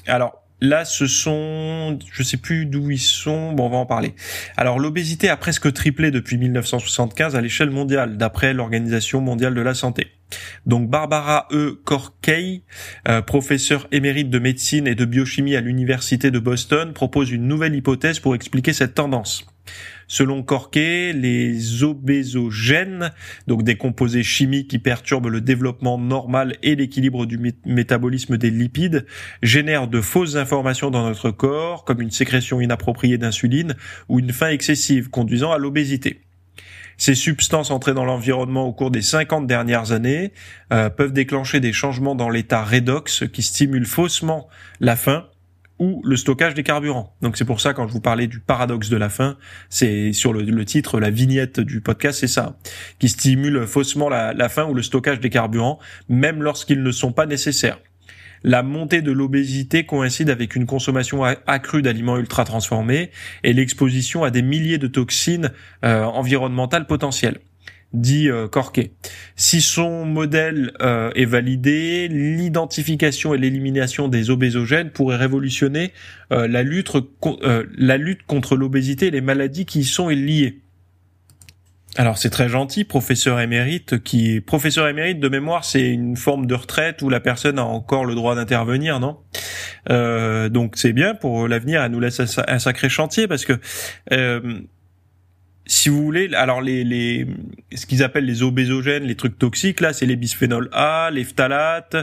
alors, 0.06 0.42
Là, 0.62 0.84
ce 0.84 1.08
sont, 1.08 1.98
je 2.12 2.22
sais 2.22 2.36
plus 2.36 2.66
d'où 2.66 2.88
ils 2.92 3.00
sont. 3.00 3.52
Bon, 3.52 3.66
on 3.66 3.70
va 3.70 3.78
en 3.78 3.84
parler. 3.84 4.14
Alors, 4.56 4.78
l'obésité 4.78 5.28
a 5.28 5.36
presque 5.36 5.72
triplé 5.72 6.12
depuis 6.12 6.38
1975 6.38 7.34
à 7.34 7.40
l'échelle 7.40 7.70
mondiale, 7.70 8.16
d'après 8.16 8.54
l'Organisation 8.54 9.20
mondiale 9.20 9.54
de 9.54 9.60
la 9.60 9.74
santé. 9.74 10.12
Donc, 10.64 10.88
Barbara 10.88 11.48
E. 11.50 11.80
Corkey, 11.84 12.62
euh, 13.08 13.22
professeure 13.22 13.88
émérite 13.90 14.30
de 14.30 14.38
médecine 14.38 14.86
et 14.86 14.94
de 14.94 15.04
biochimie 15.04 15.56
à 15.56 15.60
l'université 15.60 16.30
de 16.30 16.38
Boston, 16.38 16.92
propose 16.92 17.32
une 17.32 17.48
nouvelle 17.48 17.74
hypothèse 17.74 18.20
pour 18.20 18.36
expliquer 18.36 18.72
cette 18.72 18.94
tendance. 18.94 19.44
Selon 20.08 20.42
Corquet, 20.42 21.12
les 21.12 21.82
obésogènes, 21.82 23.12
donc 23.46 23.62
des 23.62 23.76
composés 23.76 24.22
chimiques 24.22 24.68
qui 24.68 24.78
perturbent 24.78 25.28
le 25.28 25.40
développement 25.40 25.98
normal 25.98 26.56
et 26.62 26.76
l'équilibre 26.76 27.24
du 27.26 27.38
métabolisme 27.64 28.36
des 28.36 28.50
lipides, 28.50 29.06
génèrent 29.42 29.88
de 29.88 30.00
fausses 30.00 30.36
informations 30.36 30.90
dans 30.90 31.04
notre 31.04 31.30
corps, 31.30 31.84
comme 31.84 32.02
une 32.02 32.10
sécrétion 32.10 32.60
inappropriée 32.60 33.18
d'insuline 33.18 33.74
ou 34.08 34.18
une 34.18 34.32
faim 34.32 34.50
excessive, 34.50 35.08
conduisant 35.08 35.52
à 35.52 35.58
l'obésité. 35.58 36.20
Ces 36.98 37.14
substances 37.14 37.70
entrées 37.70 37.94
dans 37.94 38.04
l'environnement 38.04 38.66
au 38.66 38.72
cours 38.72 38.90
des 38.90 39.02
50 39.02 39.46
dernières 39.46 39.92
années 39.92 40.32
euh, 40.72 40.90
peuvent 40.90 41.12
déclencher 41.12 41.58
des 41.58 41.72
changements 41.72 42.14
dans 42.14 42.28
l'état 42.28 42.62
redox 42.62 43.24
qui 43.32 43.42
stimulent 43.42 43.86
faussement 43.86 44.48
la 44.78 44.94
faim 44.94 45.26
ou 45.82 46.00
le 46.04 46.16
stockage 46.16 46.54
des 46.54 46.62
carburants. 46.62 47.16
Donc 47.22 47.36
c'est 47.36 47.44
pour 47.44 47.60
ça 47.60 47.74
quand 47.74 47.88
je 47.88 47.92
vous 47.92 48.00
parlais 48.00 48.28
du 48.28 48.38
paradoxe 48.38 48.88
de 48.88 48.96
la 48.96 49.08
faim, 49.08 49.36
c'est 49.68 50.12
sur 50.12 50.32
le, 50.32 50.64
titre, 50.64 51.00
la 51.00 51.10
vignette 51.10 51.58
du 51.58 51.80
podcast, 51.80 52.20
c'est 52.20 52.28
ça, 52.28 52.56
qui 53.00 53.08
stimule 53.08 53.66
faussement 53.66 54.08
la, 54.08 54.48
faim 54.48 54.68
ou 54.70 54.74
le 54.74 54.82
stockage 54.82 55.18
des 55.18 55.28
carburants, 55.28 55.80
même 56.08 56.40
lorsqu'ils 56.40 56.84
ne 56.84 56.92
sont 56.92 57.12
pas 57.12 57.26
nécessaires. 57.26 57.80
La 58.44 58.62
montée 58.62 59.02
de 59.02 59.10
l'obésité 59.10 59.84
coïncide 59.84 60.30
avec 60.30 60.54
une 60.54 60.66
consommation 60.66 61.24
accrue 61.24 61.82
d'aliments 61.82 62.16
ultra 62.16 62.44
transformés 62.44 63.10
et 63.42 63.52
l'exposition 63.52 64.22
à 64.22 64.30
des 64.30 64.42
milliers 64.42 64.78
de 64.78 64.86
toxines 64.86 65.50
euh, 65.84 66.04
environnementales 66.04 66.86
potentielles 66.86 67.38
dit 67.92 68.28
euh, 68.30 68.48
Corquet. 68.48 68.92
Si 69.36 69.60
son 69.60 70.04
modèle 70.04 70.72
euh, 70.80 71.10
est 71.14 71.24
validé, 71.24 72.08
l'identification 72.08 73.34
et 73.34 73.38
l'élimination 73.38 74.08
des 74.08 74.30
obésogènes 74.30 74.90
pourrait 74.90 75.16
révolutionner 75.16 75.92
euh, 76.32 76.48
la, 76.48 76.62
lutte, 76.62 76.92
la 77.76 77.96
lutte 77.96 78.22
contre 78.26 78.56
l'obésité 78.56 79.08
et 79.08 79.10
les 79.10 79.20
maladies 79.20 79.66
qui 79.66 79.80
y 79.80 79.84
sont 79.84 80.08
liées. 80.08 80.60
Alors 81.96 82.16
c'est 82.16 82.30
très 82.30 82.48
gentil, 82.48 82.84
professeur 82.84 83.38
émérite, 83.38 84.02
qui 84.02 84.40
professeur 84.40 84.88
émérite 84.88 85.20
de 85.20 85.28
mémoire, 85.28 85.62
c'est 85.62 85.90
une 85.90 86.16
forme 86.16 86.46
de 86.46 86.54
retraite 86.54 87.02
où 87.02 87.10
la 87.10 87.20
personne 87.20 87.58
a 87.58 87.64
encore 87.64 88.06
le 88.06 88.14
droit 88.14 88.34
d'intervenir, 88.34 88.98
non? 88.98 89.18
Donc 90.48 90.78
c'est 90.78 90.94
bien 90.94 91.14
pour 91.14 91.48
l'avenir, 91.48 91.82
elle 91.82 91.92
nous 91.92 92.00
laisse 92.00 92.18
un 92.48 92.58
sacré 92.58 92.88
chantier 92.88 93.28
parce 93.28 93.44
que 93.44 93.60
si 95.66 95.88
vous 95.88 96.02
voulez, 96.02 96.32
alors 96.34 96.60
les, 96.60 96.82
les 96.82 97.26
ce 97.74 97.86
qu'ils 97.86 98.02
appellent 98.02 98.24
les 98.24 98.42
obésogènes, 98.42 99.04
les 99.04 99.14
trucs 99.14 99.38
toxiques 99.38 99.80
là, 99.80 99.92
c'est 99.92 100.06
les 100.06 100.16
bisphénols 100.16 100.68
A, 100.72 101.10
les 101.12 101.24
phtalates, 101.24 101.96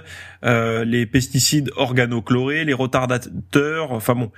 euh, 0.46 0.86
les 0.86 1.06
pesticides 1.06 1.70
organochlorés, 1.76 2.64
les 2.64 2.74
retardateurs, 2.74 3.92
enfin 3.92 4.16
bon, 4.16 4.32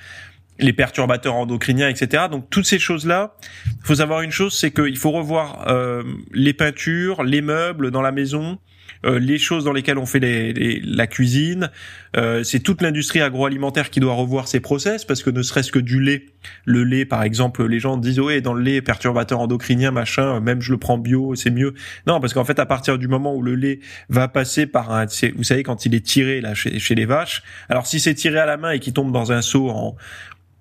les 0.59 0.73
perturbateurs 0.73 1.35
endocriniens, 1.35 1.89
etc. 1.89 2.25
Donc 2.31 2.49
toutes 2.49 2.65
ces 2.65 2.79
choses-là, 2.79 3.35
il 3.67 3.85
faut 3.85 3.95
savoir 3.95 4.21
une 4.21 4.31
chose, 4.31 4.57
c'est 4.57 4.71
qu'il 4.71 4.97
faut 4.97 5.11
revoir 5.11 5.67
euh, 5.67 6.03
les 6.33 6.53
peintures, 6.53 7.23
les 7.23 7.41
meubles 7.41 7.91
dans 7.91 8.01
la 8.01 8.11
maison, 8.11 8.57
euh, 9.05 9.19
les 9.19 9.37
choses 9.37 9.63
dans 9.63 9.73
lesquelles 9.73 9.97
on 9.97 10.05
fait 10.05 10.19
les, 10.19 10.81
la 10.83 11.07
cuisine. 11.07 11.69
Euh, 12.17 12.43
c'est 12.43 12.59
toute 12.59 12.81
l'industrie 12.81 13.21
agroalimentaire 13.21 13.89
qui 13.89 13.99
doit 13.99 14.13
revoir 14.13 14.47
ses 14.47 14.59
process 14.59 15.05
parce 15.05 15.23
que 15.23 15.29
ne 15.29 15.41
serait-ce 15.41 15.71
que 15.71 15.79
du 15.79 16.01
lait, 16.01 16.25
le 16.65 16.83
lait 16.83 17.05
par 17.05 17.23
exemple, 17.23 17.65
les 17.65 17.79
gens 17.79 17.97
disent 17.97 18.19
ouais 18.19 18.41
dans 18.41 18.53
le 18.53 18.61
lait 18.61 18.81
perturbateur 18.81 19.39
endocrinien 19.39 19.91
machin, 19.91 20.39
même 20.39 20.61
je 20.61 20.71
le 20.71 20.77
prends 20.77 20.97
bio, 20.97 21.35
c'est 21.35 21.51
mieux. 21.51 21.73
Non 22.07 22.19
parce 22.19 22.33
qu'en 22.33 22.45
fait 22.45 22.59
à 22.59 22.65
partir 22.65 22.97
du 22.97 23.07
moment 23.07 23.35
où 23.35 23.41
le 23.41 23.55
lait 23.55 23.79
va 24.09 24.27
passer 24.27 24.65
par 24.65 24.91
un, 24.91 25.05
vous 25.35 25.43
savez 25.43 25.63
quand 25.63 25.85
il 25.85 25.95
est 25.95 26.05
tiré 26.05 26.41
là 26.41 26.53
chez, 26.53 26.79
chez 26.79 26.95
les 26.95 27.05
vaches, 27.05 27.43
alors 27.69 27.87
si 27.87 27.99
c'est 27.99 28.13
tiré 28.13 28.39
à 28.39 28.45
la 28.45 28.57
main 28.57 28.71
et 28.71 28.79
qu'il 28.79 28.93
tombe 28.93 29.11
dans 29.11 29.31
un 29.31 29.41
seau 29.41 29.69
en 29.69 29.95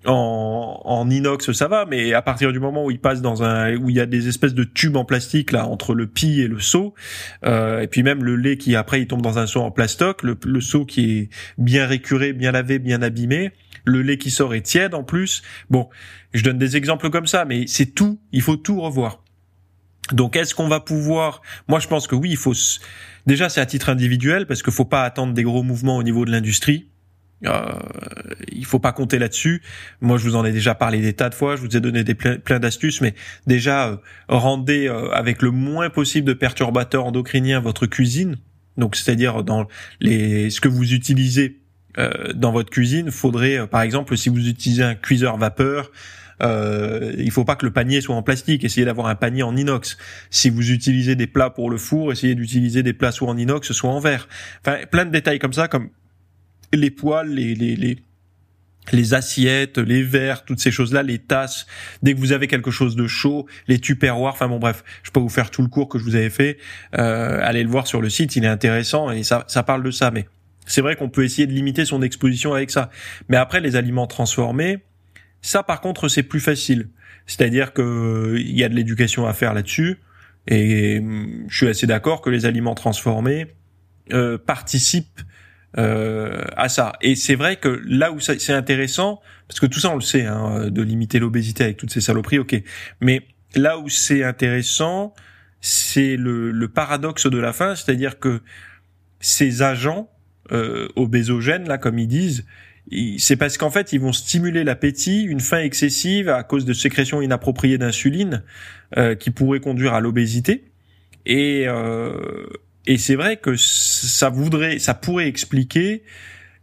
en, 0.05 0.81
en, 0.83 1.09
inox 1.09 1.51
ça 1.51 1.67
va 1.67 1.85
mais 1.85 2.13
à 2.13 2.21
partir 2.21 2.51
du 2.51 2.59
moment 2.59 2.85
où 2.85 2.91
il 2.91 2.99
passe 2.99 3.21
dans 3.21 3.43
un 3.43 3.75
où 3.75 3.89
il 3.89 3.95
y 3.95 3.99
a 3.99 4.05
des 4.05 4.27
espèces 4.27 4.53
de 4.53 4.63
tubes 4.63 4.95
en 4.95 5.05
plastique 5.05 5.51
là 5.51 5.67
entre 5.67 5.93
le 5.93 6.07
pis 6.07 6.41
et 6.41 6.47
le 6.47 6.59
seau 6.59 6.95
euh, 7.45 7.81
et 7.81 7.87
puis 7.87 8.01
même 8.01 8.23
le 8.23 8.35
lait 8.35 8.57
qui 8.57 8.75
après 8.75 9.01
il 9.01 9.07
tombe 9.07 9.21
dans 9.21 9.37
un 9.37 9.45
seau 9.45 9.61
en 9.61 9.71
plastoc 9.71 10.23
le, 10.23 10.37
le 10.43 10.61
seau 10.61 10.85
qui 10.85 11.11
est 11.11 11.29
bien 11.57 11.85
récuré 11.85 12.33
bien 12.33 12.51
lavé 12.51 12.79
bien 12.79 13.01
abîmé 13.01 13.51
le 13.85 14.01
lait 14.01 14.17
qui 14.17 14.31
sort 14.31 14.53
est 14.53 14.61
tiède 14.61 14.93
en 14.93 15.03
plus. 15.03 15.41
Bon 15.69 15.89
je 16.33 16.43
donne 16.43 16.57
des 16.57 16.77
exemples 16.77 17.09
comme 17.09 17.27
ça 17.27 17.45
mais 17.45 17.67
c'est 17.67 17.87
tout 17.87 18.19
il 18.31 18.41
faut 18.41 18.57
tout 18.57 18.79
revoir. 18.81 19.23
Donc 20.11 20.35
est-ce 20.35 20.55
qu'on 20.55 20.67
va 20.67 20.79
pouvoir 20.79 21.41
moi 21.67 21.79
je 21.79 21.87
pense 21.87 22.07
que 22.07 22.15
oui 22.15 22.29
il 22.31 22.37
faut 22.37 22.53
déjà 23.27 23.49
c'est 23.49 23.61
à 23.61 23.65
titre 23.65 23.89
individuel 23.89 24.45
parce 24.45 24.63
qu'il 24.63 24.73
faut 24.73 24.85
pas 24.85 25.03
attendre 25.03 25.33
des 25.33 25.43
gros 25.43 25.63
mouvements 25.63 25.97
au 25.97 26.03
niveau 26.03 26.25
de 26.25 26.31
l'industrie 26.31 26.89
euh, 27.45 27.71
il 28.51 28.65
faut 28.65 28.79
pas 28.79 28.91
compter 28.91 29.19
là-dessus. 29.19 29.61
Moi, 29.99 30.17
je 30.17 30.23
vous 30.23 30.35
en 30.35 30.45
ai 30.45 30.51
déjà 30.51 30.75
parlé 30.75 31.01
des 31.01 31.13
tas 31.13 31.29
de 31.29 31.35
fois. 31.35 31.55
Je 31.55 31.61
vous 31.61 31.75
ai 31.75 31.79
donné 31.79 32.03
des 32.03 32.15
plein, 32.15 32.59
d'astuces, 32.59 33.01
mais 33.01 33.13
déjà 33.47 33.87
euh, 33.87 33.97
rendez 34.27 34.87
euh, 34.87 35.09
avec 35.11 35.41
le 35.41 35.51
moins 35.51 35.89
possible 35.89 36.27
de 36.27 36.33
perturbateurs 36.33 37.05
endocriniens 37.05 37.59
votre 37.59 37.87
cuisine. 37.87 38.37
Donc, 38.77 38.95
c'est-à-dire 38.95 39.43
dans 39.43 39.67
les 39.99 40.49
ce 40.49 40.61
que 40.61 40.69
vous 40.69 40.93
utilisez 40.93 41.59
euh, 41.97 42.33
dans 42.33 42.51
votre 42.51 42.69
cuisine, 42.69 43.11
faudrait, 43.11 43.67
par 43.67 43.81
exemple, 43.81 44.17
si 44.17 44.29
vous 44.29 44.47
utilisez 44.47 44.83
un 44.83 44.95
cuiseur 44.95 45.37
vapeur, 45.37 45.91
euh, 46.41 47.13
il 47.17 47.31
faut 47.31 47.45
pas 47.45 47.55
que 47.55 47.65
le 47.65 47.71
panier 47.71 48.01
soit 48.01 48.15
en 48.15 48.23
plastique. 48.23 48.63
Essayez 48.63 48.85
d'avoir 48.85 49.07
un 49.07 49.15
panier 49.15 49.43
en 49.43 49.55
inox. 49.55 49.97
Si 50.29 50.49
vous 50.49 50.71
utilisez 50.71 51.15
des 51.15 51.27
plats 51.27 51.49
pour 51.49 51.69
le 51.69 51.77
four, 51.77 52.11
essayez 52.11 52.35
d'utiliser 52.35 52.83
des 52.83 52.93
plats 52.93 53.11
soit 53.11 53.29
en 53.29 53.37
inox, 53.37 53.71
soit 53.71 53.91
en 53.91 53.99
verre. 53.99 54.27
Enfin, 54.65 54.77
plein 54.89 55.05
de 55.05 55.11
détails 55.11 55.39
comme 55.39 55.53
ça, 55.53 55.67
comme 55.67 55.89
les 56.73 56.91
poils, 56.91 57.29
les, 57.29 57.55
les, 57.55 57.75
les, 57.75 57.97
les 58.91 59.13
assiettes, 59.13 59.77
les 59.77 60.03
verres, 60.03 60.43
toutes 60.45 60.59
ces 60.59 60.71
choses-là, 60.71 61.03
les 61.03 61.19
tasses. 61.19 61.67
Dès 62.01 62.13
que 62.13 62.19
vous 62.19 62.31
avez 62.31 62.47
quelque 62.47 62.71
chose 62.71 62.95
de 62.95 63.07
chaud, 63.07 63.47
les 63.67 63.79
tupperwares. 63.79 64.33
Enfin 64.33 64.47
bon, 64.47 64.59
bref, 64.59 64.83
je 65.03 65.11
peux 65.11 65.19
vous 65.19 65.29
faire 65.29 65.51
tout 65.51 65.61
le 65.61 65.67
cours 65.67 65.87
que 65.87 65.99
je 65.99 66.03
vous 66.03 66.15
avais 66.15 66.29
fait. 66.29 66.57
Euh, 66.97 67.39
allez 67.43 67.63
le 67.63 67.69
voir 67.69 67.87
sur 67.87 68.01
le 68.01 68.09
site, 68.09 68.35
il 68.35 68.43
est 68.43 68.47
intéressant 68.47 69.11
et 69.11 69.23
ça, 69.23 69.45
ça 69.47 69.63
parle 69.63 69.83
de 69.83 69.91
ça. 69.91 70.11
Mais 70.11 70.27
c'est 70.65 70.81
vrai 70.81 70.95
qu'on 70.95 71.09
peut 71.09 71.23
essayer 71.23 71.47
de 71.47 71.53
limiter 71.53 71.85
son 71.85 72.01
exposition 72.01 72.53
avec 72.53 72.71
ça. 72.71 72.89
Mais 73.29 73.37
après, 73.37 73.61
les 73.61 73.75
aliments 73.75 74.07
transformés, 74.07 74.79
ça 75.41 75.63
par 75.63 75.81
contre, 75.81 76.07
c'est 76.07 76.23
plus 76.23 76.39
facile. 76.39 76.89
C'est-à-dire 77.27 77.73
que 77.73 78.35
il 78.37 78.57
y 78.57 78.63
a 78.63 78.69
de 78.69 78.75
l'éducation 78.75 79.27
à 79.27 79.33
faire 79.33 79.53
là-dessus. 79.53 79.99
Et 80.47 80.99
hum, 80.99 81.45
je 81.47 81.55
suis 81.55 81.67
assez 81.67 81.87
d'accord 81.87 82.21
que 82.21 82.29
les 82.29 82.45
aliments 82.45 82.75
transformés 82.75 83.47
euh, 84.11 84.37
participent 84.37 85.21
euh, 85.77 86.43
à 86.57 86.69
ça. 86.69 86.93
Et 87.01 87.15
c'est 87.15 87.35
vrai 87.35 87.55
que 87.55 87.81
là 87.85 88.11
où 88.11 88.19
c'est 88.19 88.53
intéressant, 88.53 89.21
parce 89.47 89.59
que 89.59 89.65
tout 89.65 89.79
ça 89.79 89.89
on 89.89 89.95
le 89.95 90.01
sait, 90.01 90.25
hein, 90.25 90.69
de 90.69 90.81
limiter 90.81 91.19
l'obésité 91.19 91.63
avec 91.63 91.77
toutes 91.77 91.91
ces 91.91 92.01
saloperies, 92.01 92.39
ok. 92.39 92.61
Mais 92.99 93.21
là 93.55 93.77
où 93.77 93.89
c'est 93.89 94.23
intéressant, 94.23 95.13
c'est 95.61 96.17
le, 96.17 96.51
le, 96.51 96.67
paradoxe 96.67 97.27
de 97.27 97.37
la 97.37 97.53
fin, 97.53 97.75
c'est-à-dire 97.75 98.19
que 98.19 98.41
ces 99.19 99.61
agents 99.61 100.09
euh, 100.51 100.89
obésogènes, 100.95 101.67
là, 101.67 101.77
comme 101.77 101.99
ils 101.99 102.07
disent, 102.07 102.45
c'est 103.19 103.37
parce 103.37 103.57
qu'en 103.57 103.69
fait, 103.69 103.93
ils 103.93 104.01
vont 104.01 104.11
stimuler 104.11 104.63
l'appétit, 104.63 105.23
une 105.23 105.39
faim 105.39 105.59
excessive 105.59 106.27
à 106.29 106.43
cause 106.43 106.65
de 106.65 106.73
sécrétions 106.73 107.21
inappropriées 107.21 107.77
d'insuline 107.77 108.43
euh, 108.97 109.15
qui 109.15 109.31
pourraient 109.31 109.59
conduire 109.59 109.93
à 109.93 110.01
l'obésité. 110.01 110.65
Et, 111.25 111.65
euh, 111.67 112.47
et 112.87 112.97
c'est 112.97 113.15
vrai 113.15 113.37
que 113.37 113.55
ça 113.55 114.29
voudrait, 114.29 114.79
ça 114.79 114.93
pourrait 114.93 115.27
expliquer 115.27 116.03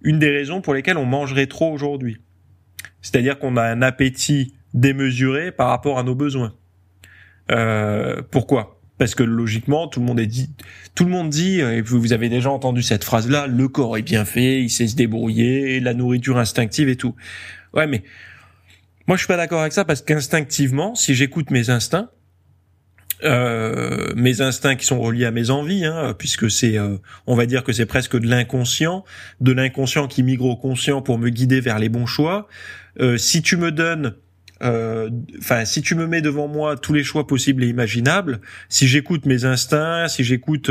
une 0.00 0.18
des 0.18 0.30
raisons 0.30 0.60
pour 0.60 0.74
lesquelles 0.74 0.96
on 0.96 1.06
mangerait 1.06 1.46
trop 1.46 1.72
aujourd'hui. 1.72 2.18
C'est-à-dire 3.02 3.38
qu'on 3.38 3.56
a 3.56 3.62
un 3.62 3.82
appétit 3.82 4.54
démesuré 4.74 5.52
par 5.52 5.68
rapport 5.68 5.98
à 5.98 6.02
nos 6.02 6.14
besoins. 6.14 6.54
Euh, 7.50 8.22
pourquoi? 8.30 8.80
Parce 8.98 9.14
que 9.14 9.22
logiquement, 9.22 9.86
tout 9.86 10.00
le 10.00 10.06
monde 10.06 10.18
est 10.18 10.26
dit, 10.26 10.50
tout 10.96 11.04
le 11.04 11.10
monde 11.10 11.30
dit, 11.30 11.60
et 11.60 11.80
vous 11.82 12.12
avez 12.12 12.28
déjà 12.28 12.50
entendu 12.50 12.82
cette 12.82 13.04
phrase-là, 13.04 13.46
le 13.46 13.68
corps 13.68 13.96
est 13.96 14.02
bien 14.02 14.24
fait, 14.24 14.60
il 14.60 14.70
sait 14.70 14.88
se 14.88 14.96
débrouiller, 14.96 15.78
la 15.78 15.94
nourriture 15.94 16.36
instinctive 16.36 16.88
et 16.88 16.96
tout. 16.96 17.14
Ouais, 17.74 17.86
mais 17.86 18.02
Moi, 19.06 19.16
je 19.16 19.22
suis 19.22 19.28
pas 19.28 19.36
d'accord 19.36 19.60
avec 19.60 19.72
ça 19.72 19.84
parce 19.84 20.02
qu'instinctivement, 20.02 20.96
si 20.96 21.14
j'écoute 21.14 21.50
mes 21.50 21.70
instincts, 21.70 22.10
euh, 23.24 24.12
mes 24.14 24.40
instincts 24.40 24.76
qui 24.76 24.86
sont 24.86 25.00
reliés 25.00 25.24
à 25.24 25.30
mes 25.30 25.50
envies, 25.50 25.84
hein, 25.84 26.14
puisque 26.16 26.50
c'est, 26.50 26.78
euh, 26.78 26.96
on 27.26 27.34
va 27.34 27.46
dire 27.46 27.64
que 27.64 27.72
c'est 27.72 27.86
presque 27.86 28.16
de 28.16 28.26
l'inconscient, 28.26 29.04
de 29.40 29.52
l'inconscient 29.52 30.06
qui 30.06 30.22
migre 30.22 30.46
au 30.46 30.56
conscient 30.56 31.02
pour 31.02 31.18
me 31.18 31.28
guider 31.28 31.60
vers 31.60 31.78
les 31.78 31.88
bons 31.88 32.06
choix. 32.06 32.48
Euh, 33.00 33.16
si 33.16 33.42
tu 33.42 33.56
me 33.56 33.72
donnes 33.72 34.14
enfin, 34.60 35.64
si 35.64 35.82
tu 35.82 35.94
me 35.94 36.08
mets 36.08 36.20
devant 36.20 36.48
moi 36.48 36.76
tous 36.76 36.92
les 36.92 37.04
choix 37.04 37.28
possibles 37.28 37.62
et 37.62 37.68
imaginables, 37.68 38.40
si 38.68 38.88
j'écoute 38.88 39.24
mes 39.24 39.44
instincts, 39.44 40.08
si 40.08 40.24
j'écoute 40.24 40.68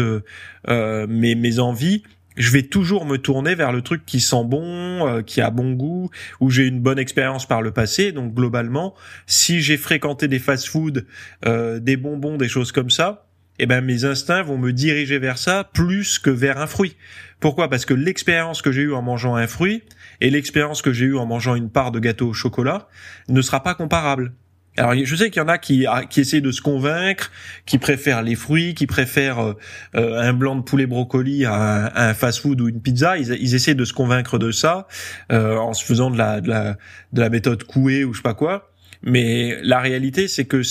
mes, 0.68 1.36
mes 1.36 1.60
envies, 1.60 2.04
je 2.38 2.51
vais 2.51 2.63
toujours 2.63 3.06
me 3.06 3.17
tourner 3.17 3.56
vers 3.56 3.72
le 3.72 3.82
truc 3.82 4.06
qui 4.06 4.20
sent 4.20 4.44
bon, 4.46 5.08
euh, 5.08 5.22
qui 5.22 5.41
a 5.41 5.50
bon 5.50 5.74
goût, 5.74 6.10
où 6.39 6.50
j'ai 6.50 6.65
une 6.65 6.79
bonne 6.79 7.00
expérience 7.00 7.48
par 7.48 7.62
le 7.62 7.72
passé. 7.72 8.12
Donc 8.12 8.34
globalement, 8.34 8.96
si 9.25 9.62
j'ai 9.62 9.77
fréquenté 9.77 10.27
des 10.27 10.39
fast-food, 10.39 11.06
euh, 11.46 11.79
des 11.79 11.98
bonbons, 11.98 12.38
des 12.38 12.48
choses 12.48 12.72
comme 12.72 12.89
ça, 12.89 13.27
eh 13.60 13.65
ben 13.65 13.82
mes 13.82 14.06
instincts 14.06 14.44
vont 14.44 14.58
me 14.58 14.72
diriger 14.72 15.17
vers 15.17 15.39
ça 15.39 15.63
plus 15.74 16.20
que 16.20 16.29
vers 16.29 16.60
un 16.60 16.67
fruit. 16.67 16.96
Pourquoi? 17.39 17.70
Parce 17.70 17.86
que 17.86 17.96
l'expérience 17.96 18.62
que 18.62 18.72
j'ai 18.72 18.84
eue 18.84 18.94
en 18.94 19.01
mangeant 19.01 19.36
un 19.36 19.48
fruit 19.48 19.82
et 20.22 20.29
l'expérience 20.29 20.84
que 20.84 20.94
j'ai 20.94 21.06
eue 21.06 21.17
en 21.17 21.25
mangeant 21.25 21.56
une 21.56 21.72
part 21.72 21.91
de 21.91 22.00
gâteau 22.00 22.29
au 22.29 22.34
chocolat 22.34 22.88
ne 23.29 23.41
sera 23.41 23.63
pas 23.63 23.74
comparable. 23.74 24.34
Alors 24.78 24.94
je 24.96 25.16
sais 25.16 25.32
qu'il 25.32 25.42
y 25.42 25.46
en 25.46 25.48
a 25.48 25.58
qui, 25.58 25.88
ah, 25.88 26.04
qui 26.06 26.22
essaient 26.22 26.42
de 26.42 26.52
se 26.52 26.62
convaincre, 26.62 27.32
qui 27.66 27.80
préfèrent 27.80 28.22
les 28.22 28.36
fruits, 28.36 28.76
qui 28.76 28.86
préfèrent 28.86 29.40
euh, 29.40 29.54
euh, 29.96 30.22
un 30.22 30.34
blanc 30.34 30.56
de 30.56 30.62
poulet 30.62 30.86
brocoli 30.86 31.46
à 31.46 31.92
un, 31.96 32.14
fast-food 32.14 32.62
ou 32.62 32.68
une 32.68 32.82
pizza. 32.82 33.18
Ils, 33.18 33.32
ils, 33.42 33.56
essaient 33.56 33.74
de 33.74 33.86
se 33.86 33.94
convaincre 33.94 34.38
de 34.38 34.52
ça 34.52 34.88
euh, 35.32 35.58
en 35.58 35.74
se 35.74 35.84
faisant 35.84 36.12
de 36.12 36.18
la, 36.18 36.42
de 36.42 36.50
la, 36.50 36.78
de 37.12 37.22
la 37.22 37.30
méthode 37.30 37.64
couée 37.64 38.04
ou 38.04 38.14
je 38.14 38.20
sais 38.20 38.24
pas 38.24 38.36
quoi. 38.36 38.72
Mais 39.02 39.58
la 39.64 39.80
réalité, 39.80 40.28
c'est 40.28 40.46
que 40.46 40.62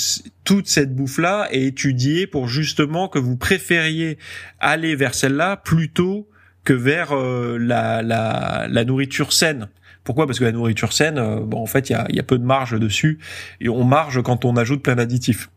toute 0.44 0.68
cette 0.68 0.94
bouffe-là 0.94 1.48
est 1.50 1.64
étudiée 1.64 2.28
pour 2.28 2.48
justement 2.48 3.08
que 3.08 3.18
vous 3.18 3.36
préfériez 3.36 4.18
aller 4.60 4.94
vers 4.94 5.14
celle-là 5.14 5.56
plutôt 5.56 6.28
que 6.64 6.72
vers 6.72 7.14
la, 7.14 8.02
la, 8.02 8.66
la 8.68 8.84
nourriture 8.84 9.32
saine. 9.32 9.68
Pourquoi? 10.06 10.26
Parce 10.26 10.38
que 10.38 10.44
la 10.44 10.52
nourriture 10.52 10.92
saine, 10.92 11.18
euh, 11.18 11.40
bon, 11.40 11.60
en 11.60 11.66
fait, 11.66 11.90
il 11.90 12.14
y 12.14 12.20
a, 12.20 12.22
peu 12.22 12.38
de 12.38 12.44
marge 12.44 12.78
dessus 12.78 13.18
et 13.60 13.68
on 13.68 13.82
marge 13.82 14.22
quand 14.22 14.44
on 14.44 14.56
ajoute 14.56 14.80
plein 14.80 14.94
d'additifs. 14.94 15.50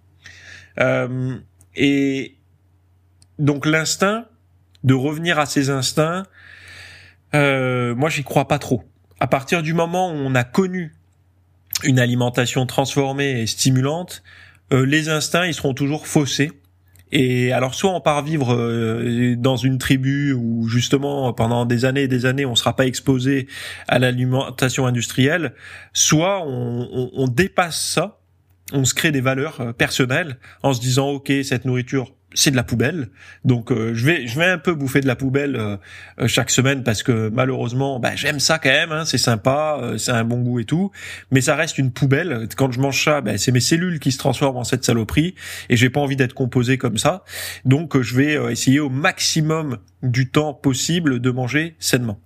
Euh, 0.80 1.38
et 1.76 2.36
donc 3.38 3.68
l'instinct 3.68 4.26
de 4.84 4.96
revenir 4.96 5.38
à 5.38 5.46
ses 5.46 5.70
instincts, 5.70 6.26
euh, 7.36 7.94
moi, 7.94 8.10
j'y 8.10 8.24
crois 8.24 8.48
pas 8.48 8.58
trop. 8.58 8.84
À 9.20 9.28
partir 9.28 9.62
du 9.62 9.76
moment 9.76 10.12
où 10.12 10.16
on 10.16 10.34
a 10.34 10.44
connu 10.44 10.96
une 11.84 12.00
alimentation 12.00 12.66
transformée 12.66 13.42
et 13.42 13.48
stimulante, 13.48 14.24
les 14.72 15.10
instincts, 15.10 15.46
ils 15.46 15.54
seront 15.54 15.74
toujours 15.74 16.08
faussés 16.08 16.52
et 17.12 17.52
alors 17.52 17.74
soit 17.74 17.92
on 17.92 18.02
part 18.02 18.24
vivre 18.24 18.54
euh, 18.54 19.36
dans 19.36 19.58
une 19.58 19.78
tribu 19.78 20.34
où 20.34 20.68
justement 20.68 21.34
pendant 21.34 21.66
des 21.66 21.86
années 21.86 22.04
et 22.04 22.08
des 22.08 22.26
années 22.26 22.46
on 22.46 22.56
sera 22.56 22.76
pas 22.76 22.86
exposé 22.86 23.48
à 23.88 24.00
l'alimentation 24.00 24.86
industrielle, 24.86 25.54
soit 25.94 26.44
on, 26.46 27.10
on, 27.14 27.28
dépasse 27.28 27.80
ça, 27.80 28.20
on 28.74 28.86
se 28.86 28.94
crée 28.94 29.12
des 29.12 29.22
valeurs 29.22 29.62
euh, 29.62 29.74
personnelles 29.74 30.38
en 30.62 30.74
se 30.74 30.82
disant 30.82 31.10
ok 31.10 31.32
cette 31.44 31.66
nourriture 31.66 32.14
c'est 32.34 32.52
de 32.52 32.56
la 32.56 32.64
poubelle. 32.64 33.10
Donc 33.44 33.72
euh, 33.72 33.94
je 33.94 34.06
vais 34.06 34.28
je 34.28 34.38
vais 34.38 34.46
un 34.46 34.58
peu 34.58 34.74
bouffer 34.74 35.02
de 35.02 35.08
la 35.08 35.16
poubelle 35.16 35.56
euh, 35.56 35.78
euh, 36.20 36.28
chaque 36.28 36.52
semaine 36.52 36.84
parce 36.84 37.04
que 37.04 37.30
malheureusement 37.30 38.00
bah, 38.00 38.16
j'aime 38.16 38.40
ça 38.40 38.60
quand 38.60 38.70
même, 38.70 38.92
hein, 38.92 39.06
c'est 39.06 39.18
sympa, 39.18 39.80
c'est 39.98 40.12
un 40.12 40.24
bon 40.24 40.42
goût 40.42 40.60
et 40.60 40.66
tout, 40.66 40.92
mais 41.32 41.42
ça 41.42 41.56
reste 41.56 41.78
une 41.78 41.92
poubelle. 41.92 42.48
Quand 42.56 42.72
je 42.72 42.80
mange 42.80 43.04
ça, 43.04 43.22
bah, 43.22 43.38
c'est 43.38 43.52
mes 43.52 43.60
cellules 43.60 44.00
qui 44.00 44.12
se 44.12 44.18
transforment 44.18 44.58
en 44.58 44.64
cette 44.64 44.86
saloperie 44.86 45.36
et 45.70 45.78
j'ai 45.78 45.90
pas 45.90 46.00
envie 46.00 46.16
d'être 46.16 46.34
composé 46.34 46.78
comme 46.78 46.98
ça. 46.98 47.24
Donc 47.66 48.00
je 48.00 48.16
vais 48.16 48.52
essayer 48.52 48.80
au 48.80 48.90
maximum 48.90 49.78
du 50.04 50.30
temps 50.30 50.54
possible 50.54 51.20
de 51.20 51.32
manger 51.32 51.76
sainement. 51.80 52.20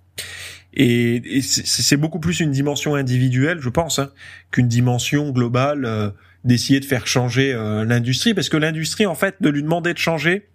Et, 0.76 1.40
c'est 1.40 1.96
beaucoup 1.96 2.18
plus 2.18 2.40
une 2.40 2.50
dimension 2.50 2.96
individuelle, 2.96 3.60
je 3.60 3.68
pense, 3.68 4.00
hein, 4.00 4.10
qu'une 4.50 4.66
dimension 4.66 5.30
globale 5.30 6.12
d'essayer 6.44 6.80
de 6.80 6.84
faire 6.84 7.06
changer 7.06 7.52
euh, 7.52 7.84
l'industrie 7.84 8.34
parce 8.34 8.48
que 8.48 8.56
l'industrie 8.56 9.06
en 9.06 9.14
fait 9.14 9.36
de 9.40 9.48
lui 9.48 9.62
demander 9.62 9.92
de 9.94 9.98
changer 9.98 10.48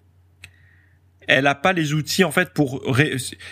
elle 1.27 1.47
a 1.47 1.55
pas 1.55 1.73
les 1.73 1.93
outils 1.93 2.23
en 2.23 2.31
fait 2.31 2.53
pour 2.53 2.83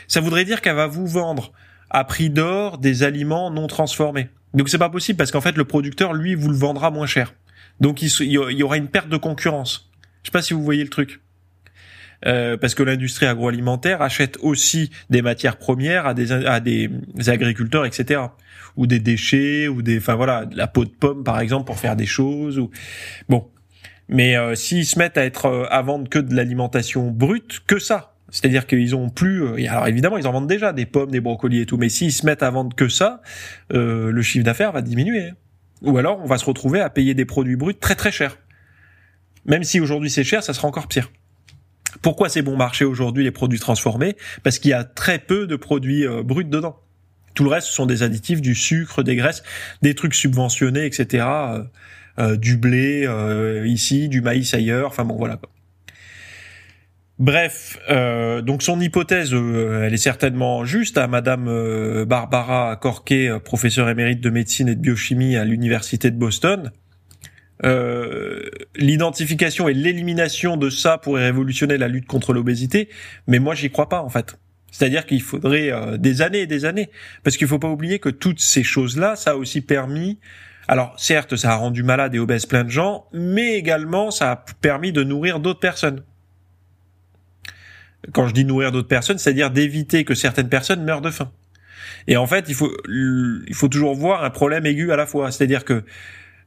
ça 0.08 0.22
voudrait 0.22 0.46
dire 0.46 0.62
qu'elle 0.62 0.76
va 0.76 0.88
vous 0.88 1.06
vendre 1.08 1.52
à 1.90 2.04
prix 2.04 2.30
d'or 2.30 2.80
des 2.80 3.04
aliments 3.04 3.52
non 3.52 3.68
transformés. 3.68 4.30
Donc 4.54 4.70
c'est 4.70 4.78
pas 4.78 4.90
possible 4.90 5.18
parce 5.18 5.32
qu'en 5.32 5.42
fait 5.42 5.56
le 5.56 5.66
producteur 5.66 6.14
lui 6.14 6.36
vous 6.36 6.50
le 6.50 6.56
vendra 6.56 6.92
moins 6.92 7.06
cher. 7.06 7.34
Donc 7.80 8.02
il, 8.02 8.32
y 8.32 8.64
aura 8.64 8.78
une 8.78 8.88
perte 8.88 9.10
de 9.10 9.18
concurrence. 9.18 9.92
Je 10.24 10.30
sais 10.30 10.32
pas 10.32 10.42
si 10.42 10.54
vous 10.54 10.64
voyez 10.64 10.84
le 10.84 10.90
truc 10.90 11.22
euh, 12.26 12.58
parce 12.58 12.76
que 12.76 12.84
l'industrie 12.84 13.26
agroalimentaire 13.26 14.02
achète 14.02 14.38
aussi 14.42 14.90
des 15.10 15.22
matières 15.22 15.58
premières 15.58 16.08
à 16.08 16.14
des, 16.14 16.32
à 16.32 16.60
des 16.60 16.90
agriculteurs, 17.28 17.86
etc. 17.86 18.22
Ou 18.76 18.88
des 18.88 19.00
déchets, 19.00 19.68
ou 19.68 19.82
des, 19.82 19.98
enfin 19.98 20.16
voilà, 20.16 20.46
la 20.52 20.68
peau 20.68 20.86
de 20.86 20.90
pomme 20.90 21.24
par 21.24 21.40
exemple 21.40 21.66
pour 21.66 21.78
faire 21.78 21.96
des 21.96 22.06
choses. 22.06 22.60
Ou 22.60 22.70
bon, 23.30 23.48
mais 24.10 24.36
euh, 24.38 24.56
s'ils 24.56 24.86
se 24.86 24.98
mettent 24.98 25.18
à 25.18 25.26
être 25.26 25.46
euh, 25.46 25.66
à 25.70 25.82
vendre 25.82 26.10
que 26.10 26.20
de 26.20 26.36
l'alimentation 26.36 27.12
brute, 27.12 27.62
que 27.68 27.80
ça, 27.80 28.16
c'est-à-dire 28.30 28.68
qu'ils 28.68 28.96
ont 28.96 29.10
plus. 29.10 29.66
alors 29.68 29.88
évidemment, 29.88 30.18
ils 30.18 30.28
en 30.28 30.32
vendent 30.32 30.48
déjà 30.48 30.74
des 30.74 30.86
pommes, 30.86 31.12
des 31.12 31.22
brocolis 31.22 31.62
et 31.62 31.66
tout, 31.66 31.78
mais 31.78 31.90
s'ils 31.90 32.12
se 32.12 32.26
mettent 32.26 32.44
à 32.44 32.50
vendre 32.50 32.76
que 32.76 32.90
ça, 32.90 33.22
le 33.70 34.22
chiffre 34.22 34.44
d'affaires 34.44 34.74
va 34.74 34.82
diminuer. 34.82 35.32
Ou 35.82 35.98
alors, 35.98 36.20
on 36.22 36.26
va 36.26 36.38
se 36.38 36.46
retrouver 36.46 36.82
à 36.82 36.90
payer 36.90 37.14
des 37.14 37.26
produits 37.26 37.56
bruts 37.56 37.76
très 37.76 37.96
très 37.96 38.12
chers. 38.12 38.38
Même 39.46 39.64
si 39.64 39.80
aujourd'hui 39.80 40.10
c'est 40.10 40.24
cher, 40.24 40.44
ça 40.44 40.54
sera 40.54 40.68
encore 40.68 40.88
pire. 40.88 41.10
Pourquoi 42.02 42.30
c'est 42.30 42.42
bon 42.42 42.56
marché 42.56 42.86
aujourd'hui 42.86 43.24
les 43.24 43.32
produits 43.32 43.60
transformés? 43.60 44.16
Parce 44.44 44.60
qu'il 44.60 44.72
y 44.72 44.74
a 44.74 44.84
très 44.84 45.20
peu 45.20 45.48
de 45.48 45.56
produits 45.56 46.06
euh, 46.06 46.24
bruts 46.24 46.46
dedans. 46.46 46.80
Tout 47.34 47.44
le 47.44 47.50
reste, 47.50 47.68
ce 47.68 47.74
sont 47.74 47.86
des 47.86 48.04
additifs, 48.04 48.42
du 48.42 48.56
sucre, 48.56 49.04
des 49.04 49.16
graisses, 49.16 49.44
des 49.82 49.94
trucs 49.94 50.16
subventionnés, 50.16 50.86
etc. 50.86 51.26
Euh, 51.28 51.64
euh, 52.20 52.36
du 52.36 52.58
blé 52.58 53.08
ici, 53.66 54.10
du 54.10 54.22
maïs 54.22 54.54
ailleurs. 54.56 54.88
Enfin 54.88 55.06
bon, 55.06 55.16
voilà. 55.18 55.40
Bref, 57.20 57.80
donc 58.44 58.62
son 58.64 58.80
hypothèse, 58.80 59.34
elle 59.34 59.94
est 59.94 59.98
certainement 59.98 60.66
juste. 60.66 60.98
À 60.98 61.08
Madame 61.08 62.06
Barbara 62.06 62.76
Corquet, 62.76 63.30
professeure 63.44 63.90
émérite 63.90 64.22
de 64.22 64.30
médecine 64.32 64.68
et 64.68 64.76
de 64.76 64.82
biochimie 64.82 65.36
à 65.36 65.46
l'université 65.46 66.10
de 66.10 66.18
Boston, 66.18 66.72
euh, 67.66 68.44
l'identification 68.76 69.68
et 69.68 69.74
l'élimination 69.74 70.58
de 70.58 70.70
ça 70.70 70.98
pourrait 70.98 71.26
révolutionner 71.26 71.78
la 71.78 71.88
lutte 71.88 72.06
contre 72.06 72.34
l'obésité, 72.34 72.90
mais 73.28 73.40
moi 73.40 73.56
j'y 73.56 73.70
crois 73.70 73.90
pas 73.90 74.02
en 74.02 74.10
fait. 74.10 74.38
C'est-à-dire 74.72 75.06
qu'il 75.06 75.22
faudrait 75.22 75.72
euh, 75.72 75.98
des 75.98 76.22
années 76.22 76.42
et 76.42 76.48
des 76.48 76.66
années, 76.66 76.90
parce 77.24 77.38
qu'il 77.38 77.48
faut 77.48 77.60
pas 77.60 77.70
oublier 77.70 78.00
que 78.00 78.10
toutes 78.10 78.40
ces 78.40 78.64
choses-là, 78.64 79.16
ça 79.16 79.32
a 79.32 79.36
aussi 79.36 79.62
permis. 79.62 80.20
Alors 80.68 80.94
certes, 81.00 81.36
ça 81.36 81.54
a 81.54 81.56
rendu 81.56 81.82
malade 81.82 82.14
et 82.14 82.20
obèse 82.20 82.46
plein 82.46 82.64
de 82.64 82.70
gens, 82.70 83.06
mais 83.14 83.56
également 83.56 84.12
ça 84.12 84.32
a 84.32 84.46
permis 84.62 84.92
de 84.92 85.04
nourrir 85.04 85.40
d'autres 85.40 85.60
personnes. 85.60 86.04
Quand 88.14 88.28
je 88.28 88.34
dis 88.34 88.46
nourrir 88.46 88.72
d'autres 88.72 88.88
personnes, 88.88 89.18
c'est-à-dire 89.18 89.50
d'éviter 89.50 90.04
que 90.04 90.14
certaines 90.14 90.50
personnes 90.50 90.84
meurent 90.84 91.02
de 91.02 91.10
faim. 91.10 91.32
Et 92.08 92.16
en 92.16 92.28
fait, 92.28 92.46
il 92.48 92.56
faut 92.56 92.72
il 92.88 93.54
faut 93.54 93.68
toujours 93.68 93.96
voir 93.96 94.24
un 94.24 94.30
problème 94.30 94.66
aigu 94.66 94.92
à 94.92 94.96
la 94.96 95.06
fois, 95.06 95.32
c'est-à-dire 95.32 95.66
que 95.66 95.84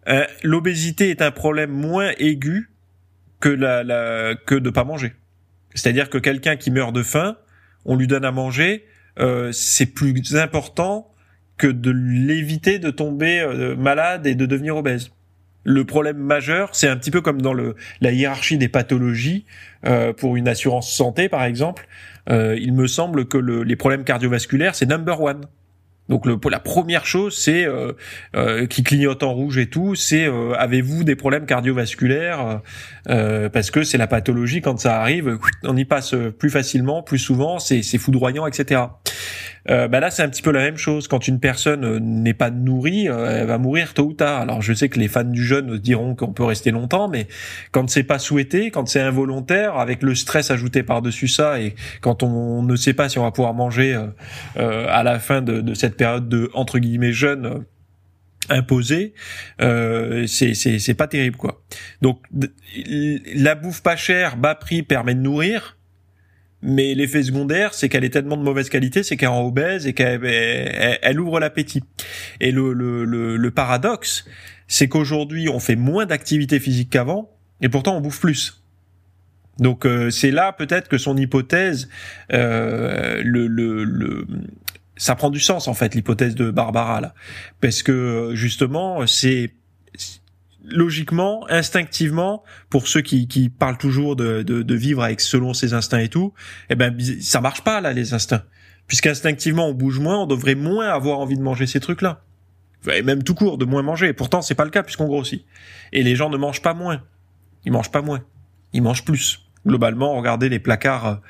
euh, 0.09 0.25
l'obésité 0.43 1.11
est 1.11 1.23
un 1.23 1.31
problème 1.31 1.71
moins 1.71 2.13
aigu 2.19 2.71
que 3.41 3.49
la, 3.49 3.83
la 3.83 4.35
que 4.47 4.55
de 4.55 4.71
pas 4.71 4.85
manger. 4.85 5.13
C'est-à-dire 5.75 6.11
que 6.11 6.19
quelqu'un 6.19 6.57
qui 6.57 6.71
meurt 6.71 6.95
de 6.95 7.03
faim, 7.03 7.37
on 7.85 7.97
lui 7.97 8.07
donne 8.07 8.25
à 8.25 8.33
manger, 8.33 8.85
euh, 9.19 9.53
c'est 9.53 9.87
plus 9.87 10.37
important 10.37 11.13
que 11.57 11.67
de 11.67 11.91
l'éviter 11.91 12.79
de 12.79 12.91
tomber 12.91 13.41
euh, 13.41 13.77
malade 13.77 14.27
et 14.27 14.35
de 14.35 14.47
devenir 14.47 14.77
obèse. 14.77 15.11
Le 15.63 15.85
problème 15.85 16.17
majeur, 16.17 16.71
c'est 16.73 16.89
un 16.89 16.97
petit 16.97 17.11
peu 17.11 17.21
comme 17.21 17.43
dans 17.43 17.53
le, 17.53 17.77
la 18.01 18.13
hiérarchie 18.13 18.57
des 18.57 18.69
pathologies 18.69 19.45
euh, 19.85 20.15
pour 20.15 20.37
une 20.37 20.49
assurance 20.49 20.91
santé, 20.91 21.29
par 21.29 21.45
exemple. 21.45 21.87
Euh, 22.31 22.57
il 22.59 22.73
me 22.73 22.87
semble 22.87 23.27
que 23.27 23.37
le, 23.37 23.63
les 23.63 23.77
problèmes 23.77 24.05
cardiovasculaires, 24.05 24.75
c'est 24.75 24.87
number 24.87 25.21
one. 25.21 25.43
Donc 26.11 26.27
le, 26.27 26.37
la 26.51 26.59
première 26.59 27.07
chose, 27.07 27.39
c'est 27.39 27.65
euh, 27.65 27.93
euh, 28.35 28.67
qui 28.67 28.83
clignote 28.83 29.23
en 29.23 29.33
rouge 29.33 29.59
et 29.59 29.69
tout, 29.69 29.95
c'est 29.95 30.27
euh, 30.27 30.53
avez-vous 30.59 31.05
des 31.05 31.15
problèmes 31.15 31.47
cardiovasculaires 31.47 32.61
Parce 33.07 33.71
que 33.71 33.85
c'est 33.85 33.97
la 33.97 34.09
pathologie 34.09 34.61
quand 34.61 34.79
ça 34.79 35.01
arrive, 35.01 35.39
on 35.63 35.77
y 35.77 35.85
passe 35.85 36.17
plus 36.39 36.51
facilement, 36.51 37.03
plus 37.03 37.19
souvent, 37.19 37.61
c'est 37.61 37.99
foudroyant, 37.99 38.47
etc. 38.47 38.81
Euh, 39.69 39.89
bah 39.89 40.01
là 40.01 40.11
c'est 40.11 40.23
un 40.23 40.29
petit 40.29 40.43
peu 40.43 40.53
la 40.53 40.61
même 40.61 40.77
chose. 40.77 41.09
Quand 41.09 41.29
une 41.29 41.39
personne 41.39 41.85
euh, 41.85 41.99
n'est 42.01 42.35
pas 42.35 42.51
nourrie, 42.51 43.09
euh, 43.09 43.41
elle 43.41 43.47
va 43.47 43.59
mourir 43.59 43.93
tôt 43.93 44.05
ou 44.05 44.13
tard. 44.15 44.41
Alors 44.41 44.63
je 44.63 44.73
sais 44.73 44.89
que 44.89 44.99
les 44.99 45.09
fans 45.09 45.25
du 45.25 45.45
jeûne 45.45 45.77
diront 45.79 46.15
qu'on 46.15 46.33
peut 46.33 46.45
rester 46.45 46.71
longtemps, 46.71 47.09
mais 47.09 47.27
quand 47.71 47.89
c'est 47.91 48.03
pas 48.03 48.19
souhaité, 48.19 48.71
quand 48.71 48.89
c'est 48.89 49.01
involontaire, 49.01 49.77
avec 49.77 50.03
le 50.03 50.15
stress 50.15 50.51
ajouté 50.51 50.83
par-dessus 50.83 51.29
ça, 51.29 51.61
et 51.61 51.75
quand 52.01 52.23
on 52.23 52.63
ne 52.63 52.77
sait 52.77 52.95
pas 52.95 53.09
si 53.09 53.19
on 53.19 53.23
va 53.23 53.31
pouvoir 53.31 53.55
manger 53.55 53.99
à 54.57 55.03
la 55.03 55.19
fin 55.19 55.43
de, 55.43 55.61
de, 55.61 55.75
cette 55.75 55.97
période 56.01 56.31
de 56.31 56.51
entre 56.55 56.79
guillemets 56.79 57.13
jeûne 57.13 57.65
imposé, 58.49 59.13
euh, 59.61 60.27
c'est 60.27 60.55
c'est 60.55 60.95
pas 60.95 61.07
terrible 61.07 61.37
quoi. 61.37 61.63
Donc 62.01 62.23
la 63.35 63.55
bouffe 63.55 63.83
pas 63.83 63.97
chère, 63.97 64.39
bas 64.39 64.55
prix 64.55 64.83
permet 64.83 65.15
de 65.15 65.21
nourrir, 65.21 65.77
mais 66.63 66.95
l'effet 66.95 67.23
secondaire, 67.23 67.75
c'est 67.75 67.91
qu'elle 67.91 68.03
est 68.03 68.11
tellement 68.11 68.39
de 68.39 68.43
mauvaise 68.43 68.71
qualité, 68.71 69.03
c'est 69.03 69.19
qu'elle 69.19 69.29
rend 69.29 69.47
obèse 69.47 69.87
et 69.87 69.93
qu'elle 69.93 70.25
elle, 70.25 71.21
ouvre 71.21 71.39
l'appétit. 71.39 71.85
Et 72.41 72.51
le, 72.51 72.73
le, 72.73 73.05
le, 73.37 73.51
paradoxe, 73.51 74.25
c'est 74.69 74.89
qu'aujourd'hui, 74.89 75.51
on 75.51 75.61
fait 75.61 75.77
moins 75.77 76.07
d'activité 76.07 76.59
physique 76.61 76.89
qu'avant, 76.89 77.31
et 77.61 77.69
pourtant 77.69 77.95
on 77.95 78.01
bouffe 78.01 78.21
plus. 78.21 78.63
Donc 79.61 79.85
euh, 79.85 80.11
c'est 80.11 80.31
là 80.31 80.53
peut-être 80.53 80.89
que 80.89 80.97
son 80.99 81.17
hypothèse, 81.17 81.89
euh, 82.33 83.21
le, 83.23 83.47
le, 83.47 84.27
ça 85.01 85.15
prend 85.17 85.31
du 85.31 85.41
sens 85.41 85.67
en 85.67 85.73
fait 85.73 85.95
l'hypothèse 85.95 86.35
de 86.35 86.51
Barbara 86.51 87.01
là, 87.01 87.15
parce 87.61 87.83
que 87.83 88.33
justement 88.35 89.07
c'est 89.07 89.55
logiquement, 90.63 91.47
instinctivement, 91.49 92.45
pour 92.69 92.87
ceux 92.87 93.01
qui, 93.01 93.27
qui 93.27 93.49
parlent 93.49 93.79
toujours 93.79 94.15
de, 94.15 94.43
de, 94.43 94.63
de, 94.63 94.75
vivre 94.75 95.03
avec 95.03 95.23
selon 95.23 95.55
ses 95.55 95.73
instincts 95.73 96.01
et 96.01 96.11
tout, 96.11 96.35
eh 96.69 96.75
ben 96.75 96.95
ça 97.23 97.41
marche 97.41 97.65
pas 97.65 97.81
là 97.81 97.95
les 97.95 98.13
instincts. 98.13 98.45
Puisqu'instinctivement 98.87 99.69
on 99.69 99.73
bouge 99.73 99.99
moins, 99.99 100.19
on 100.19 100.27
devrait 100.27 100.55
moins 100.55 100.91
avoir 100.91 101.19
envie 101.19 101.37
de 101.37 101.43
manger 101.43 101.67
ces 101.67 101.81
trucs-là. 101.81 102.23
Et 102.93 103.03
même 103.03 103.23
tout 103.23 103.35
court, 103.35 103.57
de 103.57 103.65
moins 103.65 103.83
manger. 103.83 104.09
Et 104.09 104.13
pourtant 104.13 104.43
c'est 104.43 104.55
pas 104.55 104.65
le 104.65 104.71
cas 104.71 104.83
puisqu'on 104.83 105.07
grossit. 105.07 105.47
Et 105.93 106.03
les 106.03 106.15
gens 106.15 106.29
ne 106.29 106.37
mangent 106.37 106.63
pas 106.63 106.75
moins. 106.75 107.03
Ils 107.65 107.73
mangent 107.73 107.91
pas 107.91 108.03
moins. 108.03 108.21
Ils 108.75 108.83
mangent 108.83 109.05
plus. 109.05 109.41
Globalement, 109.67 110.15
regardez 110.15 110.51
les 110.51 110.59
placards 110.59 111.21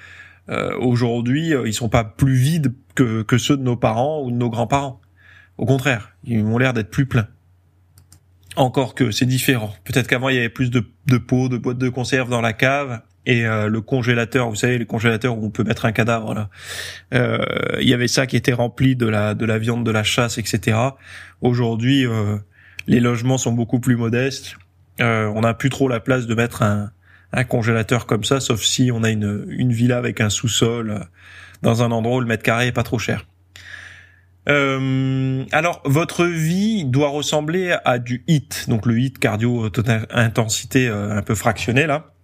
euh, 0.50 0.76
aujourd'hui, 0.78 1.54
euh, 1.54 1.66
ils 1.66 1.74
sont 1.74 1.88
pas 1.88 2.04
plus 2.04 2.34
vides 2.34 2.72
que, 2.94 3.22
que 3.22 3.38
ceux 3.38 3.56
de 3.56 3.62
nos 3.62 3.76
parents 3.76 4.22
ou 4.22 4.30
de 4.30 4.36
nos 4.36 4.50
grands-parents. 4.50 5.00
Au 5.58 5.66
contraire, 5.66 6.12
ils 6.24 6.42
ont 6.42 6.58
l'air 6.58 6.72
d'être 6.72 6.90
plus 6.90 7.06
pleins. 7.06 7.28
Encore 8.56 8.94
que 8.94 9.10
c'est 9.10 9.26
différent. 9.26 9.74
Peut-être 9.84 10.08
qu'avant 10.08 10.28
il 10.28 10.36
y 10.36 10.38
avait 10.38 10.48
plus 10.48 10.70
de, 10.70 10.84
de 11.06 11.18
pots, 11.18 11.48
de 11.48 11.56
boîtes 11.56 11.78
de 11.78 11.88
conserve 11.88 12.28
dans 12.28 12.40
la 12.40 12.52
cave 12.52 13.00
et 13.26 13.46
euh, 13.46 13.68
le 13.68 13.80
congélateur, 13.80 14.48
vous 14.48 14.56
savez, 14.56 14.78
les 14.78 14.86
congélateurs 14.86 15.36
où 15.36 15.44
on 15.44 15.50
peut 15.50 15.64
mettre 15.64 15.84
un 15.84 15.92
cadavre 15.92 16.34
là. 16.34 16.48
Euh, 17.14 17.38
il 17.80 17.88
y 17.88 17.94
avait 17.94 18.08
ça 18.08 18.26
qui 18.26 18.36
était 18.36 18.52
rempli 18.52 18.96
de 18.96 19.06
la 19.06 19.34
de 19.34 19.44
la 19.44 19.58
viande 19.58 19.84
de 19.84 19.90
la 19.90 20.02
chasse, 20.02 20.38
etc. 20.38 20.78
Aujourd'hui, 21.40 22.06
euh, 22.06 22.38
les 22.86 23.00
logements 23.00 23.38
sont 23.38 23.52
beaucoup 23.52 23.78
plus 23.78 23.96
modestes. 23.96 24.56
on 24.98 25.40
n'a 25.40 25.54
plus 25.54 25.70
trop 25.70 25.88
la 25.88 26.00
place 26.00 26.26
de 26.26 26.34
mettre 26.34 26.62
un, 26.62 26.90
un 27.32 27.44
congélateur 27.44 28.06
comme 28.06 28.24
ça, 28.24 28.40
sauf 28.40 28.62
si 28.62 28.90
on 28.92 29.02
a 29.02 29.10
une, 29.10 29.46
une 29.48 29.72
villa 29.72 29.98
avec 29.98 30.20
un 30.20 30.30
sous-sol 30.30 31.06
dans 31.62 31.82
un 31.82 31.90
endroit 31.90 32.16
où 32.16 32.20
le 32.20 32.26
mètre 32.26 32.42
carré 32.42 32.68
est 32.68 32.72
pas 32.72 32.82
trop 32.82 32.98
cher. 32.98 33.26
Euh, 34.48 35.44
alors, 35.52 35.82
votre 35.84 36.24
vie 36.24 36.84
doit 36.84 37.08
ressembler 37.08 37.76
à 37.84 37.98
du 37.98 38.24
HIT, 38.26 38.68
donc 38.68 38.86
le 38.86 38.98
HIT 38.98 39.18
cardio 39.18 39.70
intensité 40.10 40.88
euh, 40.88 41.16
un 41.16 41.22
peu 41.22 41.34
fractionné 41.34 41.86
là. 41.86 42.14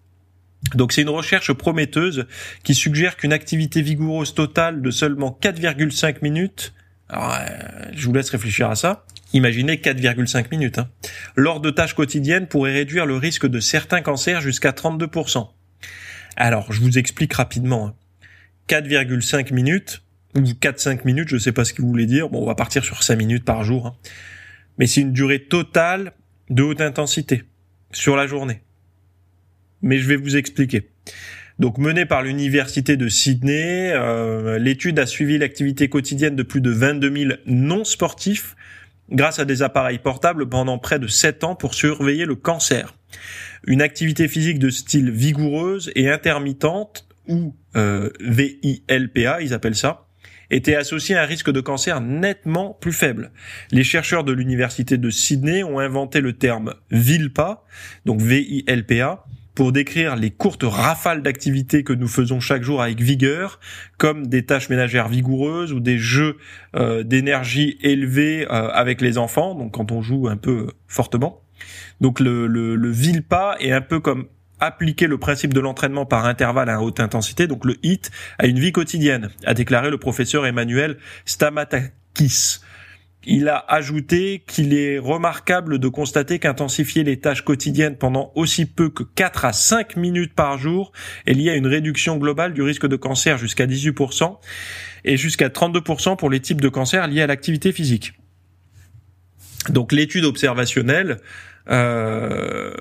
Donc 0.74 0.92
c'est 0.92 1.02
une 1.02 1.10
recherche 1.10 1.52
prometteuse 1.52 2.26
qui 2.64 2.74
suggère 2.74 3.16
qu'une 3.16 3.32
activité 3.32 3.82
vigoureuse 3.82 4.34
totale 4.34 4.82
de 4.82 4.90
seulement 4.90 5.38
4,5 5.40 6.16
minutes, 6.22 6.72
alors, 7.08 7.32
euh, 7.32 7.46
je 7.92 8.06
vous 8.06 8.12
laisse 8.12 8.30
réfléchir 8.30 8.68
à 8.68 8.74
ça, 8.74 9.04
imaginez 9.32 9.76
4,5 9.76 10.50
minutes, 10.50 10.78
hein, 10.78 10.88
de 11.36 11.70
tâches 11.70 11.94
quotidiennes 11.94 12.46
pourrait 12.46 12.72
réduire 12.72 13.06
le 13.06 13.16
risque 13.16 13.46
de 13.46 13.60
certains 13.60 14.02
cancers 14.02 14.40
jusqu'à 14.40 14.70
32%. 14.70 15.48
Alors, 16.36 16.72
je 16.72 16.80
vous 16.80 16.98
explique 16.98 17.32
rapidement. 17.34 17.96
4,5 18.68 19.36
hein. 19.38 19.44
minutes, 19.52 20.02
ou 20.34 20.40
4-5 20.40 21.00
minutes, 21.04 21.28
je 21.28 21.38
sais 21.38 21.52
pas 21.52 21.64
ce 21.64 21.72
que 21.72 21.82
vous 21.82 21.88
voulez 21.88 22.06
dire. 22.06 22.28
Bon, 22.28 22.42
on 22.42 22.46
va 22.46 22.54
partir 22.54 22.84
sur 22.84 23.02
5 23.02 23.16
minutes 23.16 23.44
par 23.44 23.64
jour. 23.64 23.86
Hein. 23.86 23.96
Mais 24.78 24.86
c'est 24.86 25.00
une 25.00 25.12
durée 25.12 25.44
totale 25.44 26.12
de 26.50 26.62
haute 26.62 26.80
intensité 26.80 27.44
sur 27.92 28.16
la 28.16 28.26
journée. 28.26 28.60
Mais 29.82 29.98
je 29.98 30.06
vais 30.06 30.16
vous 30.16 30.36
expliquer. 30.36 30.90
Donc 31.58 31.78
menée 31.78 32.04
par 32.04 32.22
l'université 32.22 32.96
de 32.98 33.08
Sydney, 33.08 33.90
euh, 33.92 34.58
l'étude 34.58 34.98
a 34.98 35.06
suivi 35.06 35.38
l'activité 35.38 35.88
quotidienne 35.88 36.36
de 36.36 36.42
plus 36.42 36.60
de 36.60 36.70
22 36.70 37.16
000 37.16 37.32
non 37.46 37.84
sportifs 37.84 38.56
grâce 39.10 39.38
à 39.38 39.44
des 39.44 39.62
appareils 39.62 39.98
portables 39.98 40.48
pendant 40.48 40.78
près 40.78 40.98
de 40.98 41.06
7 41.06 41.44
ans 41.44 41.54
pour 41.54 41.74
surveiller 41.74 42.24
le 42.24 42.34
cancer. 42.34 42.94
Une 43.66 43.82
activité 43.82 44.28
physique 44.28 44.58
de 44.58 44.70
style 44.70 45.10
vigoureuse 45.10 45.90
et 45.94 46.10
intermittente 46.10 47.06
ou 47.28 47.54
euh, 47.76 48.10
VILPA, 48.20 49.40
ils 49.42 49.54
appellent 49.54 49.76
ça, 49.76 50.06
était 50.50 50.76
associé 50.76 51.16
à 51.16 51.22
un 51.22 51.26
risque 51.26 51.50
de 51.50 51.60
cancer 51.60 52.00
nettement 52.00 52.76
plus 52.80 52.92
faible. 52.92 53.32
Les 53.72 53.84
chercheurs 53.84 54.24
de 54.24 54.32
l'université 54.32 54.96
de 54.96 55.10
Sydney 55.10 55.64
ont 55.64 55.78
inventé 55.78 56.20
le 56.20 56.34
terme 56.34 56.74
VILPA, 56.90 57.64
donc 58.04 58.20
V-I-L-P-A, 58.20 59.24
pour 59.56 59.72
décrire 59.72 60.14
les 60.16 60.30
courtes 60.30 60.64
rafales 60.64 61.22
d'activité 61.22 61.82
que 61.82 61.94
nous 61.94 62.06
faisons 62.06 62.38
chaque 62.40 62.62
jour 62.62 62.82
avec 62.82 63.00
vigueur, 63.00 63.58
comme 63.96 64.26
des 64.26 64.44
tâches 64.44 64.68
ménagères 64.68 65.08
vigoureuses 65.08 65.72
ou 65.72 65.80
des 65.80 65.98
jeux 65.98 66.36
euh, 66.76 67.02
d'énergie 67.02 67.78
élevés 67.80 68.44
euh, 68.44 68.68
avec 68.68 69.00
les 69.00 69.16
enfants, 69.16 69.54
donc 69.54 69.72
quand 69.72 69.90
on 69.90 70.02
joue 70.02 70.28
un 70.28 70.36
peu 70.36 70.68
fortement. 70.86 71.40
Donc 72.02 72.20
le, 72.20 72.46
le, 72.46 72.92
est 73.60 73.72
un 73.72 73.80
peu 73.80 73.98
comme 73.98 74.26
appliquer 74.60 75.06
le 75.06 75.18
principe 75.18 75.54
de 75.54 75.60
l'entraînement 75.60 76.04
par 76.04 76.26
intervalle 76.26 76.68
à 76.68 76.82
haute 76.82 77.00
intensité, 77.00 77.46
donc 77.46 77.64
le 77.64 77.76
HIT, 77.82 78.10
à 78.38 78.46
une 78.46 78.58
vie 78.58 78.72
quotidienne, 78.72 79.30
a 79.46 79.54
déclaré 79.54 79.90
le 79.90 79.98
professeur 79.98 80.46
Emmanuel 80.46 80.98
Stamatakis. 81.24 82.60
Il 83.28 83.48
a 83.48 83.58
ajouté 83.68 84.44
qu'il 84.46 84.72
est 84.72 84.98
remarquable 84.98 85.80
de 85.80 85.88
constater 85.88 86.38
qu'intensifier 86.38 87.02
les 87.02 87.18
tâches 87.18 87.42
quotidiennes 87.42 87.96
pendant 87.96 88.30
aussi 88.36 88.66
peu 88.66 88.88
que 88.88 89.02
4 89.02 89.44
à 89.44 89.52
5 89.52 89.96
minutes 89.96 90.32
par 90.32 90.58
jour 90.58 90.92
est 91.26 91.34
lié 91.34 91.50
à 91.50 91.56
une 91.56 91.66
réduction 91.66 92.18
globale 92.18 92.54
du 92.54 92.62
risque 92.62 92.86
de 92.86 92.94
cancer 92.94 93.36
jusqu'à 93.36 93.66
18% 93.66 94.38
et 95.04 95.16
jusqu'à 95.16 95.48
32% 95.48 96.16
pour 96.16 96.30
les 96.30 96.38
types 96.38 96.60
de 96.60 96.68
cancers 96.68 97.08
liés 97.08 97.22
à 97.22 97.26
l'activité 97.26 97.72
physique. 97.72 98.12
Donc 99.70 99.90
l'étude 99.90 100.24
observationnelle 100.24 101.18
euh, 101.68 102.72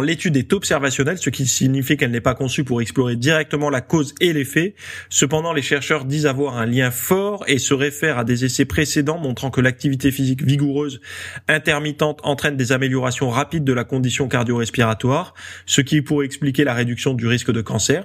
l'étude 0.00 0.36
est 0.36 0.52
observationnelle, 0.52 1.18
ce 1.18 1.30
qui 1.30 1.46
signifie 1.46 1.96
qu'elle 1.96 2.10
n'est 2.10 2.20
pas 2.20 2.34
conçue 2.34 2.64
pour 2.64 2.80
explorer 2.80 3.16
directement 3.16 3.70
la 3.70 3.80
cause 3.80 4.14
et 4.20 4.32
l'effet. 4.32 4.74
Cependant, 5.08 5.52
les 5.52 5.62
chercheurs 5.62 6.04
disent 6.04 6.26
avoir 6.26 6.56
un 6.58 6.66
lien 6.66 6.90
fort 6.90 7.44
et 7.48 7.58
se 7.58 7.74
réfèrent 7.74 8.18
à 8.18 8.24
des 8.24 8.44
essais 8.44 8.64
précédents 8.64 9.18
montrant 9.18 9.50
que 9.50 9.60
l'activité 9.60 10.10
physique 10.10 10.42
vigoureuse 10.42 11.00
intermittente 11.48 12.20
entraîne 12.22 12.56
des 12.56 12.72
améliorations 12.72 13.30
rapides 13.30 13.64
de 13.64 13.72
la 13.72 13.84
condition 13.84 14.28
cardio-respiratoire, 14.28 15.34
ce 15.66 15.80
qui 15.80 16.02
pourrait 16.02 16.26
expliquer 16.26 16.64
la 16.64 16.74
réduction 16.74 17.14
du 17.14 17.26
risque 17.26 17.50
de 17.50 17.60
cancer. 17.60 18.04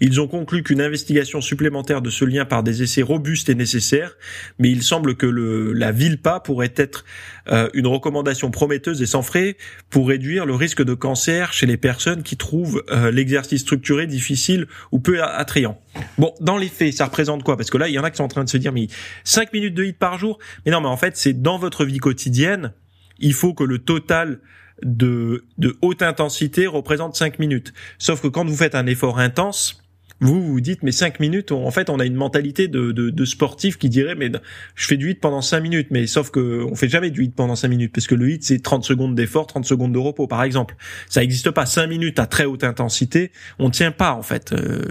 Ils 0.00 0.20
ont 0.20 0.26
conclu 0.26 0.62
qu'une 0.62 0.80
investigation 0.80 1.42
supplémentaire 1.42 2.00
de 2.00 2.08
ce 2.08 2.24
lien 2.24 2.46
par 2.46 2.62
des 2.62 2.82
essais 2.82 3.02
robustes 3.02 3.50
est 3.50 3.54
nécessaire, 3.54 4.16
mais 4.58 4.70
il 4.70 4.82
semble 4.82 5.14
que 5.14 5.26
le, 5.26 5.74
la 5.74 5.92
VILPA 5.92 6.40
pourrait 6.40 6.72
être 6.76 7.04
euh, 7.48 7.68
une 7.74 7.86
recommandation 7.86 8.50
prometteuse 8.50 9.02
et 9.02 9.06
sans 9.06 9.22
frais 9.22 9.58
pour 9.90 10.08
réduire 10.08 10.46
le 10.46 10.54
risque 10.54 10.82
de 10.82 10.94
cancer 10.94 11.52
chez 11.52 11.66
les 11.66 11.76
personnes 11.76 12.22
qui 12.22 12.38
trouvent 12.38 12.82
euh, 12.90 13.10
l'exercice 13.10 13.60
structuré 13.60 14.06
difficile 14.06 14.66
ou 14.90 15.00
peu 15.00 15.22
attrayant. 15.22 15.78
Bon, 16.16 16.32
dans 16.40 16.56
les 16.56 16.68
faits, 16.68 16.94
ça 16.94 17.04
représente 17.04 17.42
quoi? 17.42 17.58
Parce 17.58 17.70
que 17.70 17.76
là, 17.76 17.88
il 17.88 17.94
y 17.94 17.98
en 17.98 18.04
a 18.04 18.10
qui 18.10 18.16
sont 18.16 18.24
en 18.24 18.28
train 18.28 18.44
de 18.44 18.48
se 18.48 18.56
dire, 18.56 18.72
mais 18.72 18.88
5 19.24 19.52
minutes 19.52 19.74
de 19.74 19.84
hit 19.84 19.98
par 19.98 20.18
jour? 20.18 20.38
Mais 20.64 20.72
non, 20.72 20.80
mais 20.80 20.88
en 20.88 20.96
fait, 20.96 21.16
c'est 21.18 21.42
dans 21.42 21.58
votre 21.58 21.84
vie 21.84 21.98
quotidienne, 21.98 22.72
il 23.18 23.34
faut 23.34 23.52
que 23.52 23.64
le 23.64 23.78
total 23.78 24.40
de, 24.82 25.44
de 25.58 25.76
haute 25.82 26.02
intensité 26.02 26.66
représente 26.66 27.16
5 27.16 27.38
minutes. 27.38 27.72
Sauf 27.98 28.20
que 28.20 28.28
quand 28.28 28.44
vous 28.44 28.56
faites 28.56 28.74
un 28.74 28.86
effort 28.86 29.18
intense, 29.18 29.82
vous 30.20 30.42
vous 30.42 30.60
dites 30.60 30.82
mais 30.82 30.92
5 30.92 31.18
minutes, 31.18 31.50
en 31.50 31.70
fait 31.70 31.88
on 31.88 31.98
a 31.98 32.04
une 32.04 32.14
mentalité 32.14 32.68
de, 32.68 32.92
de, 32.92 33.08
de 33.08 33.24
sportif 33.24 33.78
qui 33.78 33.88
dirait 33.88 34.14
mais 34.14 34.30
je 34.74 34.86
fais 34.86 34.98
du 34.98 35.10
hit 35.10 35.20
pendant 35.20 35.40
5 35.40 35.60
minutes, 35.60 35.88
mais 35.90 36.06
sauf 36.06 36.30
que 36.30 36.62
on 36.70 36.74
fait 36.74 36.88
jamais 36.88 37.10
du 37.10 37.24
hit 37.24 37.34
pendant 37.34 37.56
5 37.56 37.68
minutes 37.68 37.92
parce 37.94 38.06
que 38.06 38.14
le 38.14 38.30
hit 38.30 38.44
c'est 38.44 38.62
30 38.62 38.84
secondes 38.84 39.14
d'effort, 39.14 39.46
30 39.46 39.64
secondes 39.64 39.92
de 39.92 39.98
repos 39.98 40.26
par 40.26 40.42
exemple. 40.42 40.76
Ça 41.08 41.20
n'existe 41.20 41.50
pas 41.50 41.64
5 41.64 41.86
minutes 41.86 42.18
à 42.18 42.26
très 42.26 42.44
haute 42.44 42.64
intensité, 42.64 43.32
on 43.58 43.70
tient 43.70 43.92
pas 43.92 44.12
en 44.12 44.22
fait. 44.22 44.52
Euh, 44.52 44.82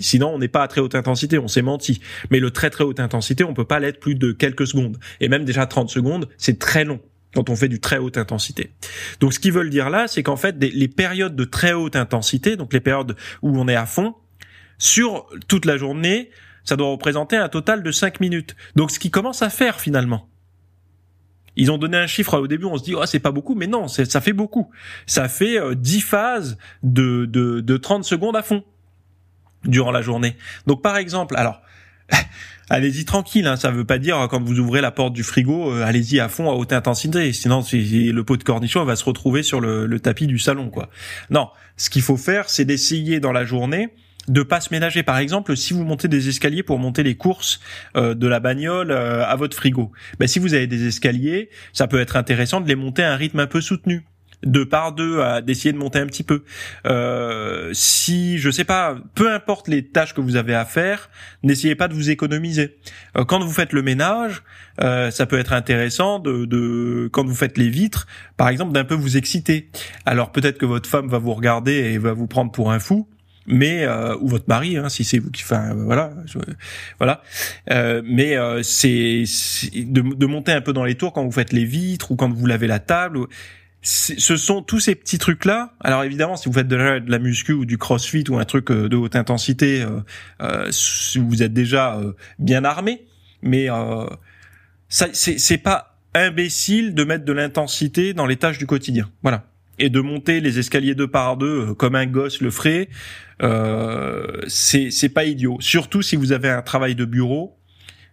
sinon 0.00 0.28
on 0.34 0.38
n'est 0.38 0.48
pas 0.48 0.62
à 0.62 0.68
très 0.68 0.80
haute 0.80 0.94
intensité, 0.94 1.38
on 1.38 1.48
s'est 1.48 1.62
menti. 1.62 2.00
Mais 2.30 2.38
le 2.38 2.52
très 2.52 2.70
très 2.70 2.84
haute 2.84 3.00
intensité, 3.00 3.42
on 3.42 3.54
peut 3.54 3.64
pas 3.64 3.80
l'être 3.80 3.98
plus 3.98 4.14
de 4.14 4.30
quelques 4.30 4.68
secondes. 4.68 4.98
Et 5.20 5.28
même 5.28 5.44
déjà 5.44 5.66
30 5.66 5.90
secondes, 5.90 6.28
c'est 6.38 6.60
très 6.60 6.84
long 6.84 7.00
quand 7.36 7.50
on 7.50 7.56
fait 7.56 7.68
du 7.68 7.80
très 7.80 7.98
haute 7.98 8.16
intensité. 8.16 8.72
Donc 9.20 9.34
ce 9.34 9.38
qu'ils 9.38 9.52
veulent 9.52 9.68
dire 9.68 9.90
là, 9.90 10.08
c'est 10.08 10.22
qu'en 10.22 10.36
fait 10.36 10.56
les 10.58 10.88
périodes 10.88 11.36
de 11.36 11.44
très 11.44 11.74
haute 11.74 11.94
intensité, 11.94 12.56
donc 12.56 12.72
les 12.72 12.80
périodes 12.80 13.14
où 13.42 13.60
on 13.60 13.68
est 13.68 13.76
à 13.76 13.84
fond, 13.84 14.14
sur 14.78 15.26
toute 15.46 15.66
la 15.66 15.76
journée, 15.76 16.30
ça 16.64 16.76
doit 16.76 16.88
représenter 16.88 17.36
un 17.36 17.50
total 17.50 17.82
de 17.82 17.92
5 17.92 18.20
minutes. 18.20 18.56
Donc 18.74 18.90
ce 18.90 18.98
qui 18.98 19.10
commence 19.10 19.42
à 19.42 19.50
faire 19.50 19.80
finalement. 19.80 20.30
Ils 21.56 21.70
ont 21.70 21.78
donné 21.78 21.98
un 21.98 22.06
chiffre 22.06 22.38
au 22.38 22.46
début, 22.46 22.64
on 22.64 22.78
se 22.78 22.84
dit 22.84 22.94
oh 22.94 23.04
c'est 23.04 23.20
pas 23.20 23.32
beaucoup, 23.32 23.54
mais 23.54 23.66
non, 23.66 23.86
ça 23.86 24.20
fait 24.22 24.32
beaucoup. 24.32 24.70
Ça 25.06 25.28
fait 25.28 25.58
10 25.74 25.96
euh, 25.96 26.00
phases 26.00 26.58
de, 26.82 27.26
de, 27.26 27.60
de 27.60 27.76
30 27.76 28.04
secondes 28.04 28.36
à 28.36 28.42
fond 28.42 28.64
durant 29.64 29.90
la 29.90 30.00
journée. 30.00 30.36
Donc 30.66 30.82
par 30.82 30.96
exemple, 30.96 31.36
alors 31.36 31.60
allez-y 32.70 33.04
tranquille. 33.04 33.46
Hein, 33.46 33.56
ça 33.56 33.70
veut 33.70 33.84
pas 33.84 33.98
dire 33.98 34.26
quand 34.30 34.42
vous 34.42 34.58
ouvrez 34.58 34.80
la 34.80 34.90
porte 34.90 35.12
du 35.12 35.22
frigo, 35.22 35.72
euh, 35.72 35.84
allez-y 35.84 36.20
à 36.20 36.28
fond 36.28 36.50
à 36.50 36.54
haute 36.54 36.72
intensité. 36.72 37.32
Sinon, 37.32 37.64
le 37.72 38.20
pot 38.22 38.36
de 38.36 38.44
cornichon 38.44 38.84
va 38.84 38.96
se 38.96 39.04
retrouver 39.04 39.42
sur 39.42 39.60
le, 39.60 39.86
le 39.86 40.00
tapis 40.00 40.26
du 40.26 40.38
salon, 40.38 40.70
quoi. 40.70 40.90
Non, 41.30 41.48
ce 41.76 41.90
qu'il 41.90 42.02
faut 42.02 42.16
faire, 42.16 42.48
c'est 42.48 42.64
d'essayer 42.64 43.20
dans 43.20 43.32
la 43.32 43.44
journée 43.44 43.90
de 44.28 44.42
pas 44.42 44.60
se 44.60 44.72
ménager. 44.72 45.02
Par 45.02 45.18
exemple, 45.18 45.56
si 45.56 45.72
vous 45.72 45.84
montez 45.84 46.08
des 46.08 46.28
escaliers 46.28 46.62
pour 46.62 46.78
monter 46.78 47.02
les 47.02 47.14
courses 47.14 47.60
euh, 47.96 48.14
de 48.14 48.26
la 48.26 48.40
bagnole 48.40 48.90
euh, 48.90 49.24
à 49.24 49.36
votre 49.36 49.56
frigo, 49.56 49.92
ben, 50.18 50.26
si 50.26 50.38
vous 50.38 50.54
avez 50.54 50.66
des 50.66 50.86
escaliers, 50.86 51.50
ça 51.72 51.86
peut 51.86 52.00
être 52.00 52.16
intéressant 52.16 52.60
de 52.60 52.68
les 52.68 52.74
monter 52.74 53.02
à 53.02 53.12
un 53.12 53.16
rythme 53.16 53.40
un 53.40 53.46
peu 53.46 53.60
soutenu 53.60 54.04
deux 54.44 54.66
par 54.66 54.92
deux 54.92 55.20
à 55.20 55.40
d'essayer 55.40 55.72
de 55.72 55.78
monter 55.78 55.98
un 55.98 56.06
petit 56.06 56.22
peu. 56.22 56.42
Euh, 56.86 57.70
si 57.72 58.38
je 58.38 58.50
sais 58.50 58.64
pas, 58.64 58.96
peu 59.14 59.32
importe 59.32 59.68
les 59.68 59.84
tâches 59.84 60.14
que 60.14 60.20
vous 60.20 60.36
avez 60.36 60.54
à 60.54 60.64
faire, 60.64 61.10
n'essayez 61.42 61.74
pas 61.74 61.88
de 61.88 61.94
vous 61.94 62.10
économiser. 62.10 62.76
Euh, 63.16 63.24
quand 63.24 63.40
vous 63.40 63.52
faites 63.52 63.72
le 63.72 63.82
ménage, 63.82 64.42
euh, 64.82 65.10
ça 65.10 65.26
peut 65.26 65.38
être 65.38 65.52
intéressant 65.52 66.18
de, 66.18 66.44
de, 66.44 67.08
quand 67.12 67.24
vous 67.24 67.34
faites 67.34 67.58
les 67.58 67.70
vitres, 67.70 68.06
par 68.36 68.48
exemple, 68.48 68.72
d'un 68.72 68.84
peu 68.84 68.94
vous 68.94 69.16
exciter. 69.16 69.70
Alors 70.04 70.32
peut-être 70.32 70.58
que 70.58 70.66
votre 70.66 70.88
femme 70.88 71.08
va 71.08 71.18
vous 71.18 71.34
regarder 71.34 71.72
et 71.72 71.98
va 71.98 72.12
vous 72.12 72.26
prendre 72.26 72.52
pour 72.52 72.70
un 72.70 72.78
fou 72.78 73.08
mais 73.46 73.84
euh, 73.84 74.16
ou 74.20 74.28
votre 74.28 74.48
mari 74.48 74.76
hein, 74.76 74.88
si 74.88 75.04
c'est 75.04 75.18
vous 75.18 75.30
qui 75.30 75.42
enfin 75.42 75.74
voilà 75.74 76.10
voilà 76.98 77.22
euh, 77.70 78.02
mais 78.04 78.36
euh, 78.36 78.62
c'est 78.62 79.24
de, 79.74 80.00
de, 80.00 80.26
monter 80.26 80.52
un 80.52 80.60
peu 80.60 80.72
dans 80.72 80.84
les 80.84 80.96
tours 80.96 81.12
quand 81.12 81.24
vous 81.24 81.32
faites 81.32 81.52
les 81.52 81.64
vitres 81.64 82.10
ou 82.10 82.16
quand 82.16 82.32
vous 82.32 82.46
lavez 82.46 82.66
la 82.66 82.80
table 82.80 83.20
ce 83.82 84.36
sont 84.36 84.62
tous 84.62 84.80
ces 84.80 84.94
petits 84.96 85.18
trucs 85.18 85.44
là 85.44 85.74
alors 85.80 86.02
évidemment 86.02 86.36
si 86.36 86.48
vous 86.48 86.54
faites 86.54 86.66
de 86.66 86.76
la, 86.76 86.98
de 86.98 87.10
la 87.10 87.18
muscu 87.20 87.52
ou 87.52 87.64
du 87.64 87.78
crossfit 87.78 88.24
ou 88.28 88.36
un 88.36 88.44
truc 88.44 88.70
euh, 88.70 88.88
de 88.88 88.96
haute 88.96 89.14
intensité 89.14 89.86
euh, 90.40 90.70
vous 91.16 91.42
êtes 91.42 91.52
déjà 91.52 92.00
bien 92.38 92.64
armé 92.64 93.06
mais 93.42 93.68
ça 94.88 95.06
c'est 95.12 95.58
pas 95.58 95.96
imbécile 96.14 96.94
de 96.94 97.04
mettre 97.04 97.24
de 97.24 97.32
l'intensité 97.32 98.14
dans 98.14 98.26
les 98.26 98.36
tâches 98.36 98.58
du 98.58 98.66
quotidien. 98.66 99.10
Voilà. 99.22 99.44
Et 99.78 99.90
de 99.90 100.00
monter 100.00 100.40
les 100.40 100.58
escaliers 100.58 100.94
deux 100.94 101.08
par 101.08 101.36
deux 101.36 101.74
comme 101.74 101.94
un 101.94 102.06
gosse 102.06 102.40
le 102.40 102.50
ferait 102.50 102.88
euh, 103.42 104.40
c'est 104.48 105.08
pas 105.12 105.24
idiot. 105.24 105.58
Surtout 105.60 106.02
si 106.02 106.16
vous 106.16 106.32
avez 106.32 106.48
un 106.48 106.62
travail 106.62 106.94
de 106.94 107.04
bureau, 107.04 107.58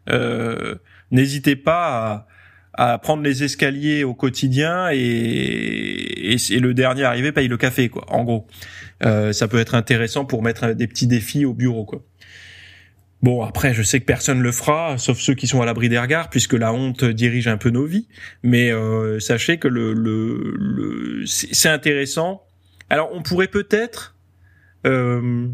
euh, 0.10 0.76
n'hésitez 1.12 1.56
pas 1.56 2.12
à, 2.12 2.28
à, 2.74 2.98
prendre 2.98 3.24
les 3.24 3.44
escaliers 3.44 4.04
au 4.04 4.14
quotidien 4.14 4.90
et, 4.92 6.36
et, 6.36 6.60
le 6.60 6.74
dernier 6.74 7.04
arrivé 7.04 7.32
paye 7.32 7.48
le 7.48 7.58
café 7.58 7.90
quoi. 7.90 8.06
En 8.10 8.24
gros, 8.24 8.48
euh, 9.06 9.34
ça 9.34 9.48
peut 9.48 9.60
être 9.60 9.76
intéressant 9.76 10.26
pour 10.26 10.44
mettre 10.44 10.74
des 10.74 10.88
petits 10.88 11.08
défis 11.08 11.46
au 11.46 11.54
bureau 11.54 11.86
quoi. 11.86 12.04
Bon, 13.24 13.42
après, 13.42 13.74
je 13.74 13.82
sais 13.84 14.02
que 14.02 14.06
personne 14.06 14.42
le 14.42 14.52
fera, 14.52 14.98
sauf 14.98 15.18
ceux 15.18 15.34
qui 15.34 15.48
sont 15.48 15.62
à 15.62 15.66
l'abri 15.66 15.88
des 15.88 15.98
regards, 15.98 16.30
puisque 16.30 16.52
la 16.52 16.74
honte 16.74 17.06
dirige 17.06 17.48
un 17.48 17.56
peu 17.56 17.70
nos 17.70 17.86
vies. 17.86 18.10
Mais 18.44 18.70
euh, 18.70 19.18
sachez 19.22 19.60
que 19.60 19.70
le, 19.70 19.94
le, 19.94 20.54
le 20.58 21.26
c'est 21.26 21.70
intéressant. 21.70 22.44
Alors, 22.90 23.12
on 23.14 23.22
pourrait 23.22 23.48
peut-être 23.48 24.18
euh, 24.86 25.48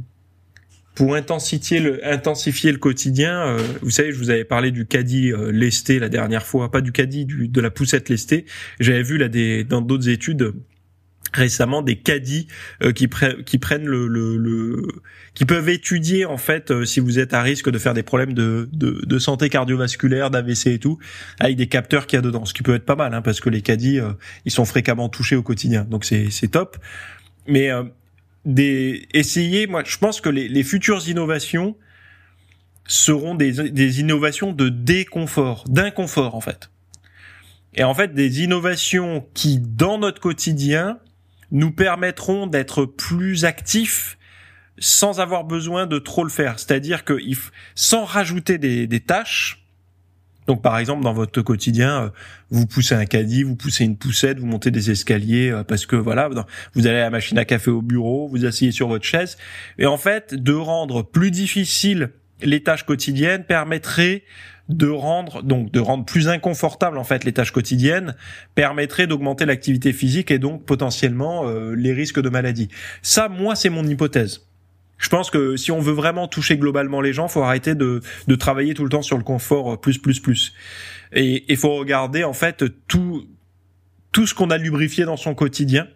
pour 1.00 1.16
intensifier 1.16 1.80
le, 1.80 2.06
intensifier 2.06 2.74
le 2.74 2.78
quotidien, 2.78 3.40
euh, 3.40 3.58
vous 3.82 3.90
savez, 3.90 4.12
je 4.12 4.18
vous 4.18 4.32
avais 4.32 4.44
parlé 4.44 4.70
du 4.70 4.86
caddie 4.86 5.32
euh, 5.32 5.50
lesté 5.50 5.98
la 5.98 6.10
dernière 6.10 6.46
fois, 6.46 6.72
pas 6.72 6.82
du 6.82 6.92
caddie, 6.92 7.24
du, 7.24 7.48
de 7.48 7.62
la 7.62 7.72
poussette 7.72 8.10
lestée. 8.10 8.44
J'avais 8.82 9.02
vu 9.02 9.18
là 9.18 9.30
des, 9.30 9.64
dans 9.64 9.80
d'autres 9.80 10.10
études 10.10 10.56
récemment 11.32 11.84
des 11.84 11.96
caddies 11.96 12.48
qui, 12.96 13.08
qui 13.46 13.58
prennent 13.60 13.86
le, 13.86 14.08
le, 14.08 14.36
le, 14.36 14.88
qui 15.36 15.46
peuvent 15.46 15.70
étudier 15.70 16.26
en 16.26 16.38
fait 16.38 16.84
si 16.84 17.00
vous 17.00 17.18
êtes 17.18 17.34
à 17.34 17.44
risque 17.44 17.70
de 17.70 17.78
faire 17.78 17.94
des 17.94 18.04
problèmes 18.04 18.34
de, 18.34 18.68
de, 18.74 19.00
de 19.06 19.20
santé 19.20 19.48
cardiovasculaire, 19.48 20.32
d'AVC 20.32 20.68
et 20.68 20.80
tout, 20.80 20.98
avec 21.40 21.56
des 21.56 21.68
capteurs 21.68 22.08
qu'il 22.08 22.18
y 22.18 22.20
a 22.20 22.22
dedans, 22.24 22.44
ce 22.44 22.54
qui 22.54 22.64
peut 22.64 22.74
être 22.74 22.86
pas 22.86 22.96
mal 22.96 23.14
hein, 23.14 23.22
parce 23.22 23.40
que 23.40 23.50
les 23.50 23.62
caddies 23.62 24.00
ils 24.44 24.52
sont 24.52 24.66
fréquemment 24.66 25.08
touchés 25.08 25.38
au 25.38 25.44
quotidien, 25.44 25.86
donc 25.90 26.04
c'est 26.04 26.52
top. 26.52 26.78
Mais 27.48 27.70
des 28.46 29.08
essayer. 29.14 29.68
Moi, 29.68 29.84
je 29.86 29.98
pense 29.98 30.22
que 30.22 30.30
les, 30.30 30.48
les 30.48 30.64
futures 30.64 31.08
innovations 31.08 31.76
seront 32.88 33.36
des, 33.36 33.72
des 33.72 34.00
innovations 34.00 34.52
de 34.52 34.70
déconfort, 34.70 35.64
d'inconfort 35.68 36.36
en 36.36 36.42
fait. 36.42 36.72
Et 37.76 37.84
en 37.84 37.94
fait, 37.94 38.14
des 38.14 38.42
innovations 38.44 39.28
qui, 39.34 39.60
dans 39.60 40.00
notre 40.00 40.20
quotidien, 40.20 41.00
nous 41.52 41.72
permettront 41.72 42.48
d'être 42.48 42.86
plus 42.86 43.46
actifs 43.46 44.18
sans 44.80 45.20
avoir 45.20 45.44
besoin 45.44 45.86
de 45.86 46.00
trop 46.00 46.24
le 46.24 46.30
faire. 46.30 46.58
C'est-à-dire 46.58 47.04
que 47.04 47.20
sans 47.76 48.06
rajouter 48.06 48.58
des, 48.58 48.88
des 48.88 49.00
tâches, 49.00 49.66
donc 50.50 50.64
par 50.64 50.80
exemple 50.80 51.04
dans 51.04 51.14
votre 51.14 51.44
quotidien, 51.44 52.06
euh, 52.06 52.10
vous 52.50 52.66
poussez 52.66 52.96
un 52.96 53.06
caddie, 53.06 53.44
vous 53.44 53.56
poussez 53.56 53.86
une 53.86 53.98
poussette, 53.98 54.40
vous 54.40 54.48
montez 54.48 54.72
des 54.72 54.90
escaliers 54.90 55.52
euh, 55.52 55.64
parce 55.64 55.86
que 55.86 55.96
voilà, 55.96 56.28
vous 56.74 56.88
allez 56.88 56.98
à 56.98 57.02
la 57.02 57.12
machine 57.12 57.38
à 57.38 57.46
café 57.46 57.70
au 57.70 57.84
bureau, 57.84 58.28
vous 58.28 58.46
asseyez 58.46 58.72
sur 58.72 58.88
votre 58.88 59.06
chaise 59.06 59.38
et 59.78 59.86
en 59.86 59.98
fait 59.98 60.34
de 60.34 60.54
rendre 60.54 61.04
plus 61.04 61.30
difficile 61.30 62.10
les 62.42 62.64
tâches 62.64 62.84
quotidiennes 62.84 63.44
permettrait 63.44 64.24
de 64.70 64.88
rendre 64.88 65.44
donc 65.44 65.72
de 65.72 65.80
rendre 65.80 66.04
plus 66.04 66.30
inconfortable 66.30 66.98
en 66.98 67.04
fait 67.04 67.26
les 67.26 67.32
tâches 67.32 67.52
quotidiennes 67.52 68.16
permettrait 68.56 69.06
d'augmenter 69.06 69.46
l'activité 69.46 69.94
physique 69.94 70.32
et 70.32 70.40
donc 70.40 70.66
potentiellement 70.66 71.48
euh, 71.48 71.76
les 71.76 71.94
risques 71.94 72.22
de 72.22 72.30
maladie. 72.30 72.70
Ça 73.04 73.30
moi 73.30 73.56
c'est 73.56 73.70
mon 73.70 73.86
hypothèse. 73.86 74.49
Je 75.00 75.10
pense 75.10 75.32
que 75.32 75.56
si 75.56 75.72
on 75.72 75.80
veut 75.80 75.94
vraiment 75.94 76.28
toucher 76.28 76.58
globalement 76.58 77.02
les 77.02 77.14
gens, 77.14 77.28
faut 77.28 77.42
arrêter 77.42 77.74
de, 77.74 78.02
de 78.28 78.36
travailler 78.36 78.74
tout 78.74 78.84
le 78.84 78.90
temps 78.90 79.02
sur 79.02 79.18
le 79.18 79.24
confort 79.24 79.74
euh, 79.74 79.78
plus 79.78 79.98
plus 79.98 80.20
plus. 80.20 80.54
Et 81.14 81.46
il 81.48 81.58
faut 81.58 81.76
regarder 81.76 82.24
en 82.24 82.34
fait 82.34 82.66
tout 82.88 83.26
tout 84.12 84.28
ce 84.28 84.36
qu'on 84.36 84.50
a 84.50 84.58
lubrifié 84.58 85.06
dans 85.06 85.18
son 85.18 85.34
quotidien. 85.34 85.88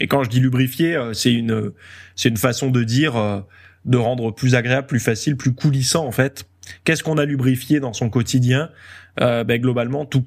Et 0.00 0.06
quand 0.06 0.24
je 0.24 0.30
dis 0.30 0.40
lubrifier, 0.40 0.96
euh, 0.96 1.12
c'est 1.12 1.32
une 1.32 1.72
c'est 2.16 2.30
une 2.30 2.36
façon 2.36 2.70
de 2.70 2.82
dire 2.82 3.16
euh, 3.16 3.40
de 3.84 3.98
rendre 3.98 4.30
plus 4.30 4.54
agréable, 4.54 4.86
plus 4.86 5.00
facile, 5.00 5.36
plus 5.36 5.54
coulissant 5.54 6.06
en 6.06 6.12
fait. 6.12 6.46
Qu'est-ce 6.84 7.02
qu'on 7.02 7.18
a 7.18 7.24
lubrifié 7.24 7.80
dans 7.80 7.92
son 7.92 8.08
quotidien? 8.08 8.70
Euh, 9.20 9.44
ben, 9.44 9.60
globalement 9.60 10.06
tout 10.06 10.24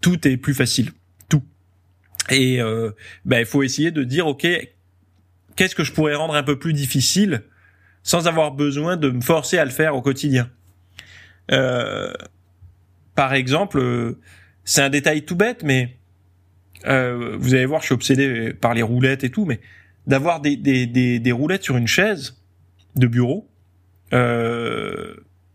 tout 0.00 0.26
est 0.28 0.36
plus 0.36 0.54
facile, 0.54 0.90
tout. 1.28 1.42
Et 2.28 2.58
ben 3.24 3.38
il 3.38 3.46
faut 3.46 3.62
essayer 3.62 3.90
de 3.90 4.04
dire 4.04 4.26
ok 4.26 4.46
qu'est-ce 5.56 5.74
que 5.74 5.84
je 5.84 5.92
pourrais 5.92 6.14
rendre 6.14 6.34
un 6.34 6.42
peu 6.42 6.58
plus 6.58 6.72
difficile 6.72 7.42
sans 8.02 8.26
avoir 8.26 8.52
besoin 8.52 8.96
de 8.96 9.10
me 9.10 9.20
forcer 9.20 9.58
à 9.58 9.64
le 9.64 9.70
faire 9.70 9.94
au 9.94 10.02
quotidien? 10.02 10.50
Euh, 11.50 12.12
par 13.14 13.34
exemple, 13.34 13.78
euh, 13.78 14.18
c'est 14.64 14.82
un 14.82 14.90
détail 14.90 15.24
tout 15.24 15.36
bête, 15.36 15.62
mais 15.62 15.96
euh, 16.86 17.36
vous 17.38 17.54
allez 17.54 17.66
voir, 17.66 17.80
je 17.80 17.86
suis 17.86 17.94
obsédé 17.94 18.54
par 18.54 18.74
les 18.74 18.82
roulettes 18.82 19.24
et 19.24 19.30
tout, 19.30 19.44
mais 19.44 19.60
d'avoir 20.06 20.40
des, 20.40 20.56
des, 20.56 20.86
des, 20.86 21.32
roulettes 21.32 21.62
sur 21.62 21.76
une 21.76 21.86
chaise 21.86 22.42
de 22.96 23.06
bureau, 23.06 23.48
euh, 24.12 25.14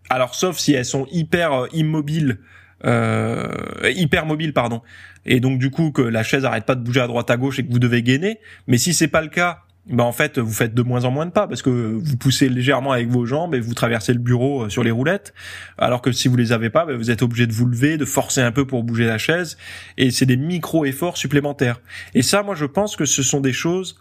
alors 0.10 0.36
sauf 0.36 0.57
si 0.57 0.73
elles 0.73 0.86
sont 0.86 1.05
hyper 1.12 1.53
euh, 1.53 1.67
immobiles, 1.73 2.39
euh, 2.86 3.51
hyper 3.83 4.25
mobiles, 4.25 4.53
pardon, 4.53 4.81
et 5.25 5.39
donc 5.39 5.60
du 5.60 5.69
coup 5.69 5.91
que 5.91 6.01
la 6.01 6.23
chaise 6.23 6.45
arrête 6.45 6.65
pas 6.65 6.75
de 6.75 6.81
bouger 6.81 7.01
à 7.01 7.07
droite 7.07 7.29
à 7.29 7.38
gauche 7.38 7.60
et 7.60 7.65
que 7.65 7.71
vous 7.71 7.79
devez 7.79 8.03
gainer, 8.03 8.39
mais 8.67 8.77
si 8.77 8.93
c'est 8.93 9.07
pas 9.07 9.21
le 9.21 9.27
cas 9.27 9.63
ben 9.89 10.04
en 10.04 10.12
fait 10.12 10.38
vous 10.38 10.54
faites 10.54 10.73
de 10.73 10.82
moins 10.82 11.06
en 11.06 11.12
moins 11.12 11.26
de 11.26 11.32
pas 11.32 11.47
parce 11.47 11.62
que 11.62 11.69
vous 11.69 12.17
poussez 12.17 12.50
légèrement 12.50 12.91
avec 12.91 13.08
vos 13.10 13.26
jambes 13.26 13.56
et 13.56 13.60
vous 13.60 13.73
traversez 13.73 14.13
le 14.13 14.19
bureau 14.19 14.63
euh, 14.63 14.69
sur 14.69 14.84
les 14.84 14.91
roulettes 14.91 15.34
alors 15.78 16.02
que 16.02 16.12
si 16.12 16.28
vous 16.28 16.36
les 16.36 16.52
avez 16.52 16.69
pas 16.69 16.86
ben 16.86 16.97
vous 16.97 17.12
êtes 17.12 17.21
obligé 17.21 17.47
de 17.47 17.54
vous 17.54 17.65
lever 17.65 17.97
de 17.97 18.06
forcer 18.06 18.41
un 18.41 18.52
peu 18.52 18.65
pour 18.65 18.84
bouger 18.84 19.06
la 19.06 19.17
chaise 19.17 19.58
et 19.97 20.12
c'est 20.12 20.26
des 20.26 20.38
micro 20.38 20.86
efforts 20.86 21.17
supplémentaires 21.17 21.80
et 22.13 22.21
ça 22.21 22.43
moi 22.43 22.56
je 22.56 22.65
pense 22.65 22.95
que 22.95 23.06
ce 23.06 23.23
sont 23.23 23.41
des 23.41 23.54
choses 23.54 24.00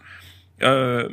euh, 0.62 1.08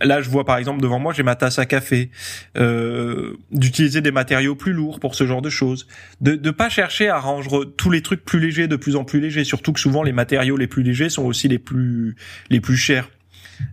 Là, 0.00 0.20
je 0.20 0.30
vois 0.30 0.44
par 0.44 0.56
exemple 0.56 0.80
devant 0.80 0.98
moi, 0.98 1.12
j'ai 1.12 1.22
ma 1.22 1.36
tasse 1.36 1.58
à 1.58 1.66
café. 1.66 2.10
Euh, 2.56 3.34
d'utiliser 3.50 4.00
des 4.00 4.10
matériaux 4.10 4.54
plus 4.54 4.72
lourds 4.72 5.00
pour 5.00 5.14
ce 5.14 5.26
genre 5.26 5.42
de 5.42 5.50
choses. 5.50 5.86
De 6.20 6.34
ne 6.34 6.50
pas 6.50 6.68
chercher 6.68 7.08
à 7.08 7.18
rendre 7.18 7.64
tous 7.64 7.90
les 7.90 8.02
trucs 8.02 8.24
plus 8.24 8.40
légers, 8.40 8.68
de 8.68 8.76
plus 8.76 8.96
en 8.96 9.04
plus 9.04 9.20
légers. 9.20 9.44
Surtout 9.44 9.72
que 9.72 9.80
souvent 9.80 10.02
les 10.02 10.12
matériaux 10.12 10.56
les 10.56 10.66
plus 10.66 10.82
légers 10.82 11.10
sont 11.10 11.24
aussi 11.24 11.46
les 11.46 11.58
plus 11.58 12.16
les 12.50 12.60
plus 12.60 12.76
chers 12.76 13.10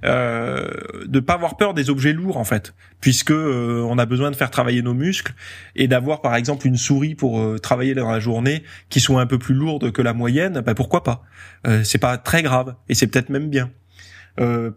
euh, 0.05 0.69
de 1.05 1.19
pas 1.19 1.33
avoir 1.33 1.57
peur 1.57 1.73
des 1.73 1.89
objets 1.89 2.13
lourds 2.13 2.37
en 2.37 2.43
fait, 2.43 2.73
puisque 3.01 3.31
euh, 3.31 3.85
on 3.87 3.97
a 3.97 4.05
besoin 4.05 4.31
de 4.31 4.35
faire 4.35 4.51
travailler 4.51 4.81
nos 4.81 4.93
muscles 4.93 5.33
et 5.75 5.87
d'avoir 5.87 6.21
par 6.21 6.35
exemple 6.35 6.67
une 6.67 6.77
souris 6.77 7.15
pour 7.15 7.39
euh, 7.39 7.57
travailler 7.57 7.93
dans 7.95 8.11
la 8.11 8.19
journée 8.19 8.63
qui 8.89 8.99
soit 8.99 9.21
un 9.21 9.25
peu 9.25 9.37
plus 9.37 9.55
lourde 9.55 9.91
que 9.91 10.01
la 10.01 10.13
moyenne, 10.13 10.61
bah 10.61 10.75
pourquoi 10.75 11.03
pas? 11.03 11.23
Euh, 11.67 11.83
C'est 11.83 11.97
pas 11.97 12.17
très 12.17 12.43
grave 12.43 12.75
et 12.87 12.93
c'est 12.93 13.07
peut-être 13.07 13.29
même 13.29 13.49
bien. 13.49 13.71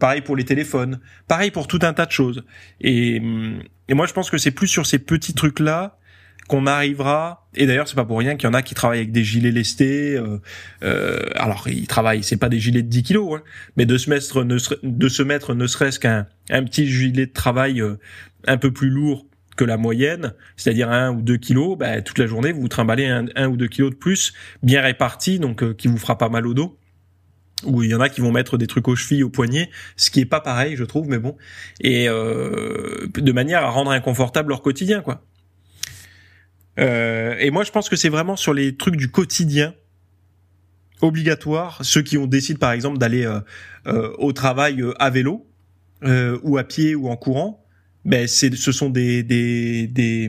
pareil 0.01 0.22
pour 0.22 0.35
les 0.37 0.44
téléphones, 0.44 0.98
pareil 1.29 1.51
pour 1.51 1.68
tout 1.68 1.79
un 1.83 1.92
tas 1.92 2.07
de 2.07 2.11
choses. 2.11 2.44
Et, 2.81 3.22
et 3.88 3.94
moi 3.94 4.07
je 4.07 4.12
pense 4.12 4.31
que 4.31 4.38
c'est 4.38 4.51
plus 4.51 4.68
sur 4.68 4.87
ces 4.87 4.98
petits 4.98 5.35
trucs 5.35 5.61
là 5.61 5.98
qu'on 6.52 6.66
arrivera 6.66 7.48
et 7.54 7.64
d'ailleurs 7.64 7.88
c'est 7.88 7.96
pas 7.96 8.04
pour 8.04 8.18
rien 8.18 8.36
qu'il 8.36 8.46
y 8.46 8.50
en 8.50 8.52
a 8.52 8.60
qui 8.60 8.74
travaillent 8.74 8.98
avec 8.98 9.10
des 9.10 9.24
gilets 9.24 9.50
lestés 9.50 10.16
euh, 10.16 10.36
euh, 10.84 11.24
alors 11.34 11.66
ils 11.66 11.86
travaillent 11.86 12.22
c'est 12.22 12.36
pas 12.36 12.50
des 12.50 12.60
gilets 12.60 12.82
de 12.82 12.88
10 12.88 13.02
kilos 13.04 13.38
hein, 13.38 13.42
mais 13.78 13.86
de 13.86 13.96
se 13.96 14.10
mettre 14.10 14.44
ne, 14.44 14.58
de 14.82 15.08
se 15.08 15.22
mettre 15.22 15.54
ne 15.54 15.66
serait-ce 15.66 15.98
qu'un 15.98 16.26
un 16.50 16.62
petit 16.64 16.86
gilet 16.86 17.24
de 17.24 17.32
travail 17.32 17.80
euh, 17.80 17.94
un 18.46 18.58
peu 18.58 18.70
plus 18.70 18.90
lourd 18.90 19.24
que 19.56 19.64
la 19.64 19.78
moyenne, 19.78 20.34
c'est-à-dire 20.56 20.90
un 20.90 21.12
ou 21.12 21.20
deux 21.20 21.36
kilos, 21.36 21.76
bah, 21.76 22.00
toute 22.00 22.18
la 22.18 22.26
journée, 22.26 22.52
vous 22.52 22.62
vous 22.62 22.68
trimballez 22.68 23.06
un, 23.06 23.26
un, 23.36 23.48
ou 23.48 23.58
deux 23.58 23.68
kilos 23.68 23.90
de 23.90 23.96
plus, 23.96 24.32
bien 24.62 24.80
répartis, 24.80 25.38
donc 25.38 25.62
euh, 25.62 25.74
qui 25.74 25.88
vous 25.88 25.98
fera 25.98 26.16
pas 26.16 26.30
mal 26.30 26.46
au 26.46 26.54
dos. 26.54 26.78
Ou 27.64 27.82
il 27.82 27.90
y 27.90 27.94
en 27.94 28.00
a 28.00 28.08
qui 28.08 28.22
vont 28.22 28.32
mettre 28.32 28.56
des 28.56 28.66
trucs 28.66 28.88
aux 28.88 28.96
chevilles, 28.96 29.24
aux 29.24 29.28
poignets, 29.28 29.68
ce 29.96 30.10
qui 30.10 30.20
est 30.20 30.24
pas 30.24 30.40
pareil, 30.40 30.74
je 30.76 30.84
trouve, 30.84 31.06
mais 31.06 31.18
bon. 31.18 31.36
Et 31.82 32.08
euh, 32.08 33.06
de 33.14 33.32
manière 33.32 33.62
à 33.62 33.68
rendre 33.68 33.90
inconfortable 33.90 34.48
leur 34.48 34.62
quotidien, 34.62 35.02
quoi. 35.02 35.22
Euh, 36.78 37.37
et 37.38 37.50
moi, 37.50 37.64
je 37.64 37.70
pense 37.70 37.88
que 37.88 37.96
c'est 37.96 38.08
vraiment 38.08 38.37
sur 38.37 38.54
les 38.54 38.76
trucs 38.76 38.96
du 38.96 39.11
quotidien 39.11 39.74
obligatoire. 41.00 41.78
Ceux 41.82 42.02
qui 42.02 42.16
ont 42.18 42.26
décidé, 42.26 42.58
par 42.58 42.72
exemple, 42.72 42.98
d'aller 42.98 43.24
euh, 43.24 43.40
euh, 43.87 44.12
au 44.18 44.32
travail 44.32 44.82
à 44.98 45.11
vélo 45.11 45.46
ou 46.42 46.58
à 46.58 46.64
pied 46.64 46.96
ou 46.96 47.08
en 47.08 47.16
courant, 47.16 47.64
ben 48.04 48.26
c'est, 48.26 48.52
ce 48.56 48.72
sont 48.72 48.90
des, 48.90 49.22
des, 49.22 49.87
des 49.87 50.28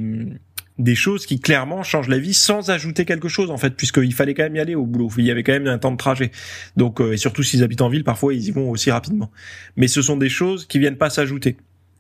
des 0.79 0.95
choses 0.95 1.25
qui 1.25 1.39
clairement 1.39 1.83
changent 1.83 2.09
la 2.09 2.17
vie 2.19 2.33
sans 2.33 2.69
ajouter 2.71 3.05
quelque 3.05 3.27
chose 3.27 3.51
en 3.51 3.57
fait 3.57 3.75
puisqu'il 3.75 4.13
fallait 4.13 4.33
quand 4.33 4.43
même 4.43 4.55
y 4.55 4.59
aller 4.59 4.75
au 4.75 4.85
boulot. 4.85 5.09
Il 5.17 5.25
y 5.25 5.31
avait 5.31 5.41
quand 5.43 5.53
même 5.53 5.65
un 5.65 5.79
temps 5.79 5.91
de 5.91 5.97
trajet. 5.97 6.31
Donc 6.77 6.99
et 6.99 7.17
surtout 7.17 7.41
s'ils 7.41 7.63
habitent 7.63 7.81
en 7.81 7.89
ville 7.89 8.03
parfois 8.03 8.35
ils 8.35 8.45
y 8.45 8.51
vont 8.51 8.69
aussi 8.69 8.91
rapidement. 8.91 9.31
Mais 9.77 9.87
ce 9.87 10.03
sont 10.03 10.17
des 10.17 10.29
choses 10.29 10.67
qui 10.67 10.77
viennent 10.77 10.97
pas 10.97 11.09
s'ajouter 11.09 11.57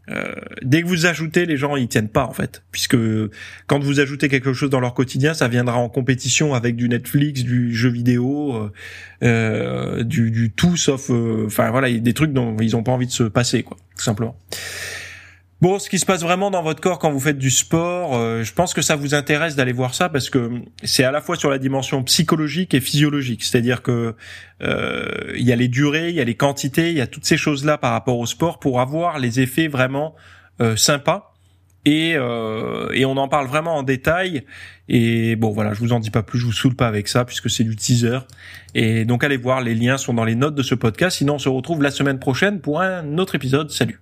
euh, 0.09 0.33
dès 0.61 0.81
que 0.81 0.87
vous 0.87 1.05
ajoutez, 1.05 1.45
les 1.45 1.55
gens 1.55 1.77
ils 1.77 1.87
tiennent 1.87 2.09
pas 2.09 2.25
en 2.25 2.33
fait, 2.33 2.63
puisque 2.71 2.97
quand 3.67 3.79
vous 3.79 3.99
ajoutez 4.01 4.27
quelque 4.27 4.51
chose 4.51 4.69
dans 4.69 4.81
leur 4.81 4.93
quotidien, 4.93 5.33
ça 5.33 5.47
viendra 5.47 5.77
en 5.77 5.87
compétition 5.87 6.53
avec 6.53 6.75
du 6.75 6.89
Netflix, 6.89 7.43
du 7.43 7.73
jeu 7.73 7.89
vidéo, 7.89 8.53
euh, 8.55 8.71
euh 9.23 10.03
du, 10.03 10.31
du, 10.31 10.51
tout 10.51 10.75
sauf, 10.75 11.09
euh, 11.09 11.45
enfin 11.45 11.71
voilà, 11.71 11.89
des 11.91 12.13
trucs 12.13 12.33
dont 12.33 12.57
ils 12.59 12.75
ont 12.75 12.83
pas 12.83 12.91
envie 12.91 13.07
de 13.07 13.11
se 13.11 13.23
passer 13.23 13.63
quoi, 13.63 13.77
tout 13.95 14.03
simplement. 14.03 14.37
Bon, 15.63 15.79
ce 15.79 15.87
qui 15.87 15.97
se 15.97 16.05
passe 16.05 16.23
vraiment 16.23 16.51
dans 16.51 16.61
votre 16.61 16.81
corps 16.81 16.99
quand 16.99 17.09
vous 17.09 17.21
faites 17.21 17.37
du 17.37 17.49
sport, 17.49 18.17
euh, 18.17 18.43
je 18.43 18.51
pense 18.51 18.73
que 18.73 18.81
ça 18.81 18.97
vous 18.97 19.15
intéresse 19.15 19.55
d'aller 19.55 19.71
voir 19.71 19.95
ça 19.95 20.09
parce 20.09 20.29
que 20.29 20.51
c'est 20.83 21.05
à 21.05 21.11
la 21.13 21.21
fois 21.21 21.37
sur 21.37 21.49
la 21.49 21.57
dimension 21.57 22.03
psychologique 22.03 22.73
et 22.73 22.81
physiologique. 22.81 23.45
C'est-à-dire 23.45 23.81
que 23.81 24.13
euh, 24.61 25.07
il 25.37 25.47
y 25.47 25.53
a 25.53 25.55
les 25.55 25.69
durées, 25.69 26.09
il 26.09 26.15
y 26.15 26.19
a 26.19 26.25
les 26.25 26.35
quantités, 26.35 26.89
il 26.89 26.97
y 26.97 26.99
a 26.99 27.07
toutes 27.07 27.23
ces 27.23 27.37
choses-là 27.37 27.77
par 27.77 27.93
rapport 27.93 28.19
au 28.19 28.25
sport 28.25 28.59
pour 28.59 28.81
avoir 28.81 29.19
les 29.19 29.39
effets 29.39 29.69
vraiment 29.69 30.15
euh, 30.59 30.75
sympas. 30.75 31.33
Et, 31.85 32.15
euh, 32.17 32.89
et 32.91 33.05
on 33.05 33.15
en 33.15 33.29
parle 33.29 33.47
vraiment 33.47 33.77
en 33.77 33.83
détail. 33.83 34.43
Et 34.89 35.37
bon, 35.37 35.51
voilà, 35.51 35.73
je 35.73 35.79
vous 35.79 35.93
en 35.93 36.01
dis 36.01 36.11
pas 36.11 36.23
plus, 36.23 36.39
je 36.39 36.45
vous 36.45 36.51
saoule 36.51 36.75
pas 36.75 36.87
avec 36.87 37.07
ça 37.07 37.23
puisque 37.23 37.49
c'est 37.49 37.63
du 37.63 37.77
teaser. 37.77 38.19
Et 38.75 39.05
donc 39.05 39.23
allez 39.23 39.37
voir, 39.37 39.61
les 39.61 39.75
liens 39.75 39.97
sont 39.97 40.13
dans 40.13 40.25
les 40.25 40.35
notes 40.35 40.55
de 40.55 40.63
ce 40.63 40.75
podcast. 40.75 41.19
Sinon, 41.19 41.35
on 41.35 41.39
se 41.39 41.47
retrouve 41.47 41.81
la 41.81 41.91
semaine 41.91 42.19
prochaine 42.19 42.59
pour 42.59 42.81
un 42.81 43.17
autre 43.17 43.35
épisode. 43.35 43.71
Salut. 43.71 44.01